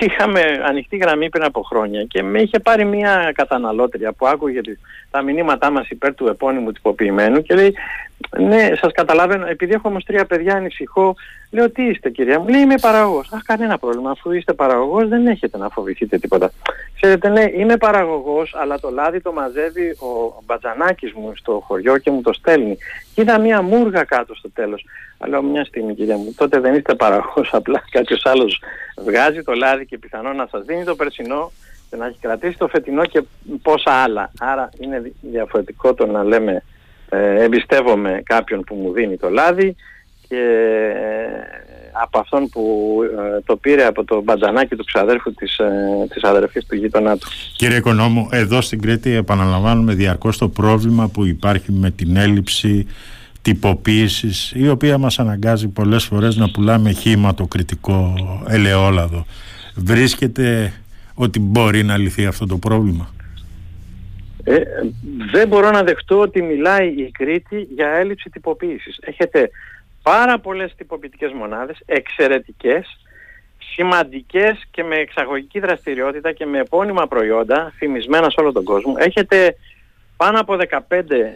είχαμε 0.06 0.40
ανοιχτή 0.64 0.96
γραμμή 0.96 1.28
πριν 1.28 1.44
από 1.44 1.62
χρόνια 1.62 2.04
και 2.04 2.22
με 2.22 2.40
είχε 2.40 2.58
πάρει 2.58 2.84
μια 2.84 3.32
καταναλώτρια 3.34 4.12
που 4.12 4.26
άκουγε 4.26 4.60
τα 5.10 5.22
μηνύματά 5.22 5.70
μας 5.70 5.88
υπέρ 5.88 6.14
του 6.14 6.26
επώνυμου 6.26 6.72
τυποποιημένου 6.72 7.42
και 7.42 7.54
λέει 7.54 7.74
ναι, 8.38 8.70
σας 8.80 8.92
καταλαβαίνω, 8.92 9.46
επειδή 9.46 9.72
έχω 9.72 9.88
όμως 9.88 10.04
τρία 10.04 10.24
παιδιά 10.24 10.54
ανησυχώ, 10.54 11.14
λέω 11.50 11.70
τι 11.70 11.82
είστε 11.82 12.10
κυρία 12.10 12.40
μου, 12.40 12.48
λέει 12.48 12.60
είμαι 12.60 12.78
παραγωγός. 12.80 13.32
Αχ, 13.32 13.42
κανένα 13.42 13.78
πρόβλημα, 13.78 14.10
αφού 14.10 14.32
είστε 14.32 14.52
παραγωγός 14.52 15.08
δεν 15.08 15.26
έχετε 15.26 15.58
να 15.58 15.68
φοβηθείτε 15.68 16.18
τίποτα. 16.18 16.52
Ξέρετε, 16.96 17.28
ναι, 17.28 17.44
είμαι 17.56 17.76
παραγωγός, 17.76 18.54
αλλά 18.58 18.78
το 18.80 18.90
λάδι 18.90 19.20
το 19.20 19.32
μαζεύει 19.32 19.90
ο 19.90 20.42
μπατζανάκης 20.44 21.12
μου 21.12 21.32
στο 21.36 21.62
χωριό 21.66 21.98
και 21.98 22.10
μου 22.10 22.20
το 22.20 22.32
στέλνει. 22.32 22.76
Και 23.14 23.20
είδα 23.20 23.38
μια 23.38 23.62
μούργα 23.62 24.04
κάτω 24.04 24.34
στο 24.34 24.50
τέλος. 24.50 24.84
Αλλά 25.18 25.42
μια 25.42 25.64
στιγμή 25.64 25.94
κυρία 25.94 26.16
μου, 26.16 26.34
τότε 26.36 26.60
δεν 26.60 26.74
είστε 26.74 26.94
παραγωγός, 26.94 27.50
απλά 27.60 27.82
κάποιος 27.90 28.26
άλλος 28.26 28.62
βγάζει 29.04 29.42
το 29.42 29.52
λάδι 29.52 29.86
και 29.86 29.98
πιθανόν 29.98 30.36
να 30.36 30.46
σας 30.50 30.64
δίνει 30.64 30.84
το 30.84 30.94
περσινό 30.94 31.52
και 31.90 31.96
να 31.96 32.06
έχει 32.06 32.18
κρατήσει 32.20 32.58
το 32.58 32.68
φετινό 32.68 33.06
και 33.06 33.22
πόσα 33.62 33.90
άλλα. 33.90 34.30
Άρα 34.40 34.68
είναι 34.78 35.12
διαφορετικό 35.20 35.94
το 35.94 36.06
να 36.06 36.24
λέμε 36.24 36.62
ε, 37.10 37.42
εμπιστεύομαι 37.44 38.22
κάποιον 38.24 38.64
που 38.64 38.74
μου 38.74 38.92
δίνει 38.92 39.16
το 39.16 39.28
λάδι 39.28 39.76
και 40.28 40.36
ε, 40.36 41.60
από 42.02 42.18
αυτόν 42.18 42.48
που 42.48 42.96
ε, 43.36 43.40
το 43.44 43.56
πήρε 43.56 43.84
από 43.84 44.04
το 44.04 44.22
μπατζανάκι 44.22 44.76
του 44.76 44.84
ξαδέρφου 44.84 45.34
της, 45.34 45.58
ε, 45.58 45.68
της 46.12 46.22
αδερφής 46.22 46.66
του 46.66 46.74
γείτονά 46.74 47.16
του. 47.16 47.28
Κύριε 47.56 47.76
Οικονόμου, 47.76 48.28
εδώ 48.30 48.60
στην 48.60 48.80
Κρήτη 48.80 49.10
επαναλαμβάνουμε 49.10 49.94
διαρκώς 49.94 50.38
το 50.38 50.48
πρόβλημα 50.48 51.08
που 51.08 51.24
υπάρχει 51.24 51.72
με 51.72 51.90
την 51.90 52.16
έλλειψη 52.16 52.86
τυποποίησης 53.42 54.52
η 54.54 54.68
οποία 54.68 54.98
μας 54.98 55.18
αναγκάζει 55.18 55.68
πολλές 55.68 56.04
φορές 56.04 56.36
να 56.36 56.50
πουλάμε 56.50 56.90
χήμα 56.90 57.34
το 57.34 57.46
κριτικό 57.46 58.14
ελαιόλαδο. 58.48 59.26
Βρίσκεται 59.74 60.72
ότι 61.14 61.40
μπορεί 61.40 61.82
να 61.82 61.96
λυθεί 61.96 62.26
αυτό 62.26 62.46
το 62.46 62.56
πρόβλημα; 62.56 63.10
Ε, 64.44 64.62
δεν 65.32 65.48
μπορώ 65.48 65.70
να 65.70 65.82
δεχτώ 65.82 66.18
ότι 66.18 66.42
μιλάει 66.42 66.88
η 66.88 67.10
Κρήτη 67.10 67.68
για 67.74 67.88
έλλειψη 67.88 68.30
τυποποίησης. 68.30 68.98
Έχετε 69.00 69.50
πάρα 70.02 70.38
πολλές 70.38 70.74
τυποποιητικές 70.74 71.32
μονάδες, 71.32 71.82
εξαιρετικές, 71.86 73.00
σημαντικές 73.58 74.66
και 74.70 74.84
με 74.84 74.96
εξαγωγική 74.96 75.60
δραστηριότητα 75.60 76.32
και 76.32 76.46
με 76.46 76.58
επώνυμα 76.58 77.06
προϊόντα, 77.06 77.72
φημισμένα 77.76 78.30
σε 78.30 78.40
όλο 78.40 78.52
τον 78.52 78.64
κόσμο. 78.64 78.94
Έχετε 78.98 79.56
πάνω 80.22 80.40
από 80.40 80.56
15 80.88 81.10
ε, 81.10 81.28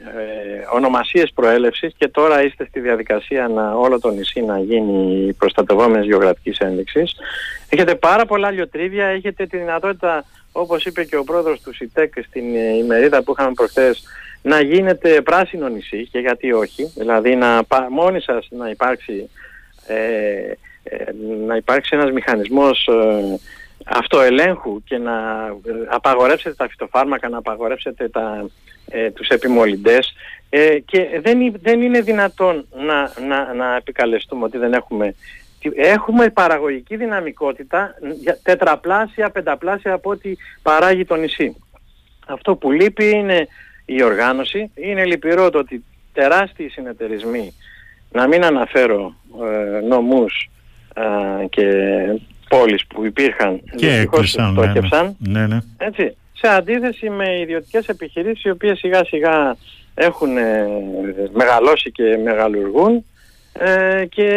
ονομασίες 0.72 1.32
προέλευσης 1.34 1.94
και 1.96 2.08
τώρα 2.08 2.44
είστε 2.44 2.66
στη 2.68 2.80
διαδικασία 2.80 3.48
να 3.48 3.72
όλο 3.72 4.00
το 4.00 4.10
νησί 4.10 4.40
να 4.40 4.58
γίνει 4.58 5.32
προστατευόμενες 5.32 6.06
γεωγραφικής 6.06 6.58
ένδειξης. 6.58 7.14
Έχετε 7.68 7.94
πάρα 7.94 8.26
πολλά 8.26 8.50
λιοτρίβια, 8.50 9.06
έχετε 9.06 9.46
τη 9.46 9.56
δυνατότητα 9.56 10.24
όπως 10.52 10.84
είπε 10.84 11.04
και 11.04 11.16
ο 11.16 11.24
πρόεδρος 11.24 11.60
του 11.60 11.74
ΣΥΤΕΚ 11.74 12.12
στην 12.28 12.56
ε, 12.56 12.76
ημερίδα 12.76 13.22
που 13.22 13.34
είχαμε 13.38 13.52
προχθές, 13.54 14.02
να 14.42 14.60
γίνεται 14.60 15.22
πράσινο 15.22 15.68
νησί 15.68 16.08
και 16.10 16.18
γιατί 16.18 16.52
όχι, 16.52 16.92
δηλαδή 16.96 17.36
να, 17.36 17.62
μόνοι 17.90 18.20
σας 18.20 18.48
να 18.50 18.70
υπάρξει, 18.70 19.30
ε, 19.86 19.96
ε, 20.82 21.04
να 21.46 21.56
υπάρξει 21.56 21.96
ένας 21.96 22.10
μηχανισμός 22.10 22.86
ε, 22.86 23.38
αυτοελέγχου 23.84 24.82
και 24.84 24.98
να 24.98 25.12
απαγορεύσετε 25.88 26.54
τα 26.54 26.68
φυτοφάρμακα, 26.68 27.28
να 27.28 27.38
απαγορεύσετε 27.38 28.08
τα, 28.08 28.46
ε, 28.88 29.10
τους 29.10 29.28
επιμολυντές 29.28 30.14
ε, 30.50 30.78
και 30.78 31.20
δεν, 31.22 31.54
δεν 31.62 31.82
είναι 31.82 32.00
δυνατόν 32.00 32.66
να, 32.86 33.12
να, 33.26 33.54
να 33.54 33.76
επικαλεστούμε 33.76 34.44
ότι 34.44 34.58
δεν 34.58 34.72
έχουμε 34.72 35.14
έχουμε 35.74 36.28
παραγωγική 36.28 36.96
δυναμικότητα 36.96 37.94
τετραπλάσια, 38.42 39.30
πενταπλάσια 39.30 39.92
από 39.92 40.10
ό,τι 40.10 40.32
παράγει 40.62 41.04
το 41.04 41.14
νησί. 41.14 41.56
Αυτό 42.26 42.56
που 42.56 42.70
λείπει 42.70 43.10
είναι 43.10 43.48
η 43.84 44.02
οργάνωση. 44.02 44.70
Είναι 44.74 45.04
λυπηρό 45.04 45.50
το 45.50 45.58
ότι 45.58 45.84
τεράστιοι 46.12 46.68
συνεταιρισμοί, 46.68 47.54
να 48.10 48.26
μην 48.26 48.44
αναφέρω 48.44 49.14
ε, 49.42 49.80
νομούς 49.80 50.50
ε, 50.94 51.46
και 51.46 51.66
πόλεις 52.48 52.86
που 52.86 53.04
υπήρχαν 53.04 53.60
και 53.76 53.90
έκλεισαν, 53.90 54.54
ναι, 55.18 55.40
ναι. 55.40 55.46
ναι, 55.46 55.58
Έτσι, 55.76 56.16
σε 56.32 56.48
αντίθεση 56.48 57.10
με 57.10 57.40
ιδιωτικές 57.40 57.88
επιχειρήσεις 57.88 58.44
οι 58.44 58.50
οποίες 58.50 58.78
σιγά 58.78 59.04
σιγά 59.04 59.56
έχουν 59.94 60.36
ε, 60.36 60.66
μεγαλώσει 61.32 61.92
και 61.92 62.18
μεγαλουργούν 62.24 63.04
ε, 63.52 64.04
και 64.08 64.30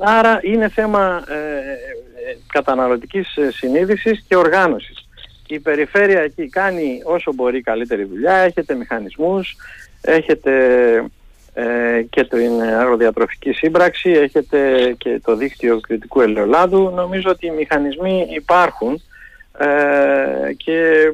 Άρα 0.00 0.40
είναι 0.42 0.68
θέμα 0.68 1.24
ε, 1.28 1.34
ε 1.34 2.36
καταναλωτικής 2.46 3.36
ε, 3.36 3.50
συνείδησης 3.50 4.24
και 4.28 4.36
οργάνωσης. 4.36 5.08
Η 5.46 5.60
περιφέρεια 5.60 6.20
εκεί 6.20 6.48
κάνει 6.48 7.00
όσο 7.04 7.32
μπορεί 7.32 7.60
καλύτερη 7.60 8.04
δουλειά, 8.04 8.34
έχετε 8.34 8.74
μηχανισμούς, 8.74 9.56
έχετε 10.00 10.52
ε, 11.54 12.02
και 12.10 12.24
την 12.24 12.62
αγροδιατροφική 12.62 13.52
σύμπραξη, 13.52 14.10
έχετε 14.10 14.94
και 14.98 15.20
το 15.24 15.36
δίκτυο 15.36 15.80
κριτικού 15.80 16.20
ελαιολάδου. 16.20 16.92
Νομίζω 16.94 17.30
ότι 17.30 17.46
οι 17.46 17.50
μηχανισμοί 17.50 18.26
υπάρχουν 18.30 19.02
ε, 19.58 20.52
και 20.56 21.10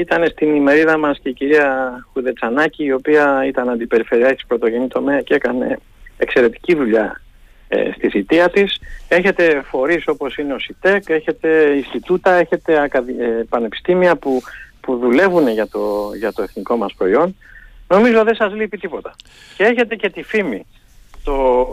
ήταν 0.00 0.26
στην 0.26 0.54
ημερίδα 0.54 0.98
μας 0.98 1.18
και 1.18 1.28
η 1.28 1.32
κυρία 1.32 1.98
Χουδετσανάκη 2.12 2.84
η 2.84 2.92
οποία 2.92 3.44
ήταν 3.46 3.68
αντιπεριφερειάρχης 3.68 4.46
πρωτογενή 4.46 4.88
τομέα 4.88 5.20
και 5.20 5.34
έκανε 5.34 5.78
εξαιρετική 6.18 6.74
δουλειά 6.74 7.20
ε, 7.68 7.90
στη 7.96 8.08
θητεία 8.08 8.50
της. 8.50 8.78
Έχετε 9.08 9.62
φορείς 9.70 10.08
όπως 10.08 10.36
είναι 10.36 10.54
ο 10.54 10.58
ΣΥΤΕΚ, 10.58 11.08
έχετε 11.08 11.74
Ινστιτούτα, 11.76 12.32
έχετε 12.32 12.80
ακαδη... 12.80 13.16
ε, 13.20 13.44
πανεπιστήμια 13.48 14.16
που, 14.16 14.42
που 14.80 14.96
δουλεύουν 14.96 15.48
για 15.48 15.68
το, 15.68 16.10
για 16.18 16.32
το 16.32 16.42
εθνικό 16.42 16.76
μας 16.76 16.94
προϊόν 16.94 17.36
νομίζω 17.88 18.24
δεν 18.24 18.34
σας 18.34 18.52
λείπει 18.52 18.78
τίποτα. 18.78 19.14
Και 19.56 19.64
έχετε 19.64 19.94
και 19.94 20.10
τη 20.10 20.22
φήμη 20.22 20.66
το 21.24 21.66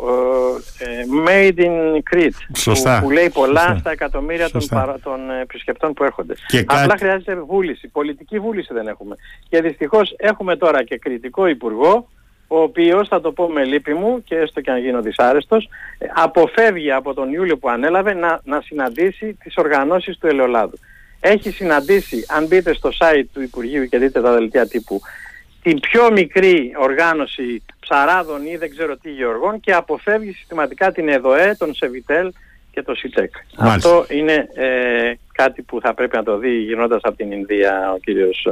ε, 0.80 0.86
ε, 0.86 1.06
Made 1.28 1.60
in 1.60 2.00
Crete 2.12 2.70
που, 3.02 3.12
λέει 3.12 3.30
πολλά 3.30 3.78
στα 3.80 3.92
εκατομμύρια 3.92 4.50
των, 4.50 4.62
παρα, 4.70 5.00
των 5.04 5.30
ε, 5.30 5.42
επισκεπτών 5.42 5.94
που 5.94 6.04
έρχονται. 6.04 6.34
Και 6.48 6.60
Απλά 6.60 6.88
κάτι... 6.88 7.00
χρειάζεται 7.00 7.36
βούληση, 7.36 7.88
πολιτική 7.88 8.40
βούληση 8.40 8.74
δεν 8.74 8.88
έχουμε. 8.88 9.16
Και 9.50 9.62
δυστυχώς 9.62 10.14
έχουμε 10.18 10.56
τώρα 10.56 10.84
και 10.84 10.98
κριτικό 10.98 11.48
υπουργό 11.48 12.10
ο 12.48 12.60
οποίος, 12.60 13.08
θα 13.08 13.22
το 13.22 13.32
πω 13.32 13.48
με 13.48 13.64
λύπη 13.64 13.94
μου 13.94 14.24
και 14.24 14.36
έστω 14.36 14.62
και 14.62 14.72
αν 14.72 14.80
γίνω 14.80 15.02
δυσάρεστος, 15.02 15.70
αποφεύγει 16.16 16.92
από 16.92 17.14
τον 17.14 17.34
Ιούλιο 17.34 17.58
που 17.58 17.70
ανέλαβε 17.70 18.14
να, 18.14 18.40
να 18.44 18.62
συναντήσει 18.62 19.38
τις 19.44 19.56
οργανώσεις 19.58 20.18
του 20.18 20.28
ελαιολάδου. 20.28 20.80
Έχει 21.20 21.52
συναντήσει, 21.52 22.26
αν 22.28 22.48
μπείτε 22.48 22.74
στο 22.74 22.90
site 23.00 23.26
του 23.34 23.42
Υπουργείου 23.42 23.86
και 23.86 23.98
δείτε 23.98 24.22
τα 24.22 24.32
δελτία 24.32 24.68
τύπου, 24.68 25.02
την 25.66 25.80
πιο 25.80 26.12
μικρή 26.12 26.74
οργάνωση 26.78 27.64
ψαράδων 27.80 28.46
ή 28.46 28.58
δεν 28.58 28.70
ξέρω 28.70 28.98
τι 28.98 29.10
γεωργών 29.12 29.60
και 29.60 29.74
αποφεύγει 29.74 30.32
συστηματικά 30.32 30.92
την 30.92 31.10
ΕΔΟΕ, 31.10 31.56
τον 31.56 31.74
ΣΕΒΙΤΕΛ 31.74 32.32
και 32.76 32.84
το 32.84 32.96
ΣΥΤΕΚ. 32.96 33.34
Αυτό 33.58 34.06
είναι 34.10 34.34
ε, 34.54 35.14
κάτι 35.32 35.62
που 35.62 35.80
θα 35.82 35.94
πρέπει 35.94 36.16
να 36.16 36.24
το 36.24 36.38
δει 36.38 36.50
γυρνώντας 36.50 37.00
από 37.04 37.16
την 37.16 37.32
Ινδία 37.32 37.92
ο 37.96 37.98
κύριος 37.98 38.46
ε, 38.46 38.52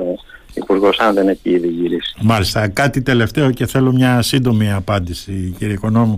Υπουργός, 0.53 0.99
αν 0.99 1.13
δεν 1.13 1.27
έχει 1.27 1.49
ήδη 1.49 1.67
γυρίσει. 1.67 2.15
Μάλιστα. 2.21 2.67
Κάτι 2.67 3.01
τελευταίο 3.01 3.51
και 3.51 3.65
θέλω 3.65 3.91
μια 3.91 4.21
σύντομη 4.21 4.71
απάντηση, 4.71 5.55
κύριε 5.57 5.73
Οικονόμου. 5.73 6.17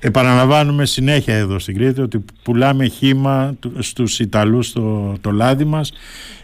Επαναλαμβάνουμε 0.00 0.84
συνέχεια 0.84 1.34
εδώ 1.34 1.58
στην 1.58 1.74
Κρήτη 1.74 2.00
ότι 2.00 2.24
πουλάμε 2.42 2.86
χήμα 2.86 3.56
στους 3.78 4.18
Ιταλούς 4.18 4.72
το, 4.72 5.14
το 5.20 5.30
λάδι 5.30 5.64
μας 5.64 5.92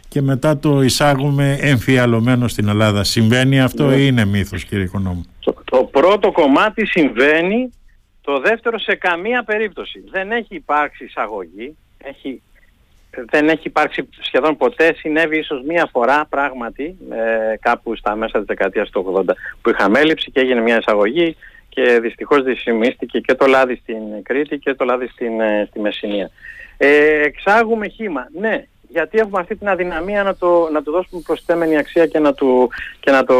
και 0.08 0.22
μετά 0.22 0.58
το 0.58 0.82
εισάγουμε 0.82 1.58
εμφιαλωμένο 1.60 2.48
στην 2.48 2.68
Ελλάδα. 2.68 3.04
Συμβαίνει 3.04 3.60
αυτό 3.60 3.86
ναι. 3.86 3.94
ή 3.94 4.06
είναι 4.06 4.24
μύθος 4.24 4.64
κύριε 4.64 4.84
Οικονόμου; 4.84 5.24
Το, 5.40 5.54
το 5.64 5.88
πρώτο 5.90 6.32
κομμάτι 6.32 6.86
συμβαίνει, 6.86 7.70
το 8.22 8.38
δεύτερο 8.38 8.78
σε 8.78 8.94
καμία 8.94 9.42
περίπτωση. 9.42 10.04
Δεν 10.10 10.30
έχει 10.32 10.54
υπάρξει 10.54 11.04
εισαγωγή, 11.04 11.76
έχει, 11.98 12.42
δεν 13.10 13.48
έχει 13.48 13.66
υπάρξει 13.66 14.08
σχεδόν 14.20 14.56
ποτέ, 14.56 14.94
συνέβη 14.94 15.38
ίσως 15.38 15.62
μία 15.62 15.88
φορά 15.92 16.26
πράγματι 16.28 16.96
ε, 17.10 17.56
κάπου 17.60 17.96
στα 17.96 18.16
μέσα 18.16 18.38
της 18.38 18.46
δεκαετίας 18.46 18.90
του 18.90 19.24
80 19.28 19.32
που 19.62 19.70
είχαμε 19.70 19.98
έλλειψη 19.98 20.30
και 20.30 20.40
έγινε 20.40 20.60
μια 20.60 20.78
εισαγωγή 20.78 21.36
και 21.68 21.98
δυστυχώς 22.00 22.42
δυσημίστηκε 22.42 23.20
και 23.20 23.34
το 23.34 23.46
λάδι 23.46 23.76
στην 23.76 24.22
Κρήτη 24.22 24.58
και 24.58 24.74
το 24.74 24.84
λάδι 24.84 25.06
στην, 25.06 25.40
ε, 25.40 25.66
στη 25.70 25.80
Μεσσηνία. 25.80 26.30
Ε, 26.76 27.22
εξάγουμε 27.22 27.88
χήμα. 27.88 28.28
Ναι, 28.38 28.64
γιατί 28.90 29.18
έχουμε 29.18 29.40
αυτή 29.40 29.56
την 29.56 29.68
αδυναμία 29.68 30.22
να 30.22 30.36
το, 30.36 30.68
να 30.72 30.82
το 30.82 30.90
δώσουμε 30.90 31.22
προσθέμενη 31.26 31.76
αξία 31.76 32.06
και 32.06 32.18
να, 32.18 32.34
του, 32.34 32.70
και 33.00 33.10
να 33.10 33.24
το 33.24 33.36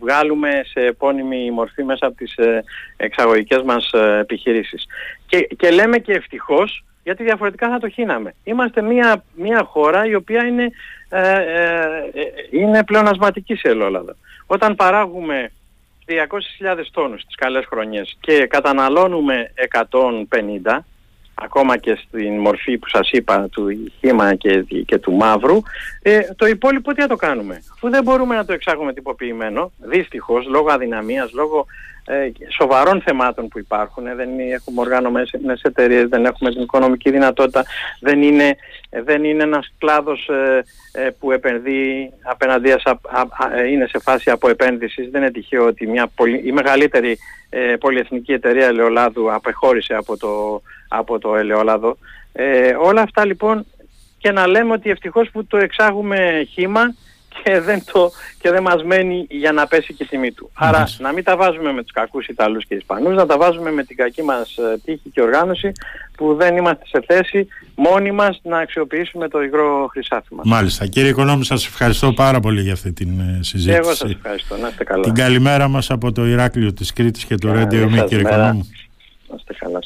βγάλουμε 0.00 0.50
σε 0.64 0.80
επώνυμη 0.80 1.50
μορφή 1.50 1.84
μέσα 1.84 2.06
από 2.06 2.16
τις 2.16 2.36
ε, 2.36 2.64
εξαγωγικές 2.96 3.62
μας 3.62 3.90
ε, 3.92 4.18
επιχειρήσεις. 4.18 4.86
Και, 5.26 5.40
και 5.40 5.70
λέμε 5.70 5.98
και 5.98 6.12
ευτυχώς, 6.12 6.84
γιατί 7.02 7.22
διαφορετικά 7.22 7.68
θα 7.68 7.78
το 7.78 7.88
χύναμε. 7.88 8.34
Είμαστε 8.44 8.82
μια, 8.82 9.24
μια 9.34 9.64
χώρα 9.64 10.06
η 10.06 10.14
οποία 10.14 10.44
είναι, 10.44 10.70
ε, 11.08 11.32
ε, 11.32 12.12
είναι 12.50 12.84
πλεονασματική 12.84 13.54
σε 13.54 13.68
Ελλάδα. 13.68 14.16
Όταν 14.46 14.74
παράγουμε 14.74 15.52
200.000 16.06 16.84
τόνους 16.92 17.24
τις 17.24 17.34
καλές 17.34 17.64
χρονιές 17.66 18.16
και 18.20 18.46
καταναλώνουμε 18.46 19.52
150, 19.54 20.84
ακόμα 21.42 21.76
και 21.76 21.98
στην 22.06 22.38
μορφή 22.38 22.78
που 22.78 22.88
σας 22.88 23.10
είπα 23.10 23.48
του 23.52 23.66
χήμα 23.98 24.34
και, 24.34 24.64
και 24.86 24.98
του 24.98 25.12
μαύρου, 25.12 25.62
ε, 26.02 26.20
το 26.36 26.46
υπόλοιπο 26.46 26.92
τι 26.92 27.00
θα 27.00 27.06
το 27.06 27.16
κάνουμε; 27.16 27.62
Αφού 27.72 27.90
δεν 27.90 28.02
μπορούμε 28.02 28.36
να 28.36 28.44
το 28.44 28.52
εξάγουμε 28.52 28.92
τυποποιημένο, 28.92 29.72
δυστυχώς, 29.78 30.46
λόγω 30.46 30.70
αδυναμίας, 30.70 31.32
λόγω 31.32 31.66
ε, 31.99 31.99
σοβαρών 32.58 33.02
θεμάτων 33.02 33.48
που 33.48 33.58
υπάρχουν, 33.58 34.06
ε, 34.06 34.14
δεν 34.14 34.28
έχουμε 34.38 34.80
οργάνωμες 34.80 35.30
εταιρείες, 35.62 36.08
δεν 36.08 36.24
έχουμε 36.24 36.50
την 36.50 36.62
οικονομική 36.62 37.10
δυνατότητα, 37.10 37.64
δεν 38.00 38.22
είναι, 38.22 38.56
δεν 38.90 39.24
είναι 39.24 39.42
ένας 39.42 39.72
κλάδος 39.78 40.28
ε, 40.28 40.64
ε, 40.92 41.10
που 41.18 41.32
επενδύει 41.32 42.12
απέναντίας, 42.22 42.82
είναι 43.70 43.86
σε 43.86 43.98
φάση 43.98 44.30
αποεπένδυσης. 44.30 45.10
Δεν 45.10 45.22
είναι 45.22 45.30
τυχαίο 45.30 45.66
ότι 45.66 45.86
μια 45.86 46.10
η 46.44 46.52
μεγαλύτερη 46.52 47.18
πολυεθνική 47.80 48.32
εταιρεία 48.32 48.66
ελαιολάδου 48.66 49.32
απεχώρησε 49.32 49.94
από 49.94 50.16
το 50.16 50.62
από 50.88 51.18
το 51.18 51.36
ελαιόλαδο. 51.36 51.96
Ε, 52.32 52.74
όλα 52.78 53.02
αυτά 53.02 53.24
λοιπόν 53.24 53.66
και 54.18 54.30
να 54.30 54.46
λέμε 54.46 54.72
ότι 54.72 54.90
ευτυχώς 54.90 55.30
που 55.30 55.46
το 55.46 55.56
εξάγουμε 55.56 56.48
χήμα 56.52 56.94
και 57.42 57.60
δεν, 57.60 57.84
το, 57.92 58.10
και 58.40 58.50
δεν 58.50 58.62
μας 58.62 58.84
μένει 58.84 59.26
για 59.30 59.52
να 59.52 59.66
πέσει 59.66 59.94
και 59.94 60.02
η 60.02 60.06
τιμή 60.06 60.32
του. 60.32 60.50
Άρα 60.54 60.88
να 60.98 61.12
μην 61.12 61.24
τα 61.24 61.36
βάζουμε 61.36 61.72
με 61.72 61.82
τους 61.82 61.92
κακούς 61.92 62.26
Ιταλούς 62.26 62.66
και 62.66 62.74
Ισπανούς, 62.74 63.14
να 63.14 63.26
τα 63.26 63.38
βάζουμε 63.38 63.70
με 63.70 63.84
την 63.84 63.96
κακή 63.96 64.22
μας 64.22 64.56
ε, 64.56 64.78
τύχη 64.84 65.10
και 65.10 65.22
οργάνωση 65.22 65.72
που 66.16 66.34
δεν 66.34 66.56
είμαστε 66.56 66.84
σε 66.86 67.04
θέση 67.06 67.48
μόνοι 67.74 68.12
μας 68.12 68.40
να 68.42 68.58
αξιοποιήσουμε 68.58 69.28
το 69.28 69.42
υγρό 69.42 69.88
χρυσάφι 69.90 70.34
μας. 70.34 70.46
Μάλιστα. 70.46 70.86
Κύριε 70.86 71.10
Οικονόμου, 71.10 71.42
σας 71.42 71.66
ευχαριστώ 71.66 72.12
πάρα 72.12 72.40
πολύ 72.40 72.60
για 72.60 72.72
αυτή 72.72 72.92
την 72.92 73.20
ε, 73.20 73.38
συζήτηση. 73.42 73.76
εγώ 73.76 73.94
σας 73.94 74.10
ευχαριστώ. 74.10 74.56
Να 74.56 74.68
είστε 74.68 74.84
καλά. 74.84 75.02
Την 75.02 75.14
καλημέρα 75.14 75.68
μας 75.68 75.90
από 75.90 76.12
το 76.12 76.26
Ηράκλειο 76.26 76.72
της 76.72 76.92
Κρήτης 76.92 77.24
και 77.24 77.34
το 77.34 77.52
Radio 77.52 77.88
Μη, 77.90 78.04
κύριε 78.04 78.20
Οικονόμου. 78.20 78.68
Να 79.28 79.36
είστε 79.36 79.54
καλά. 79.58 79.78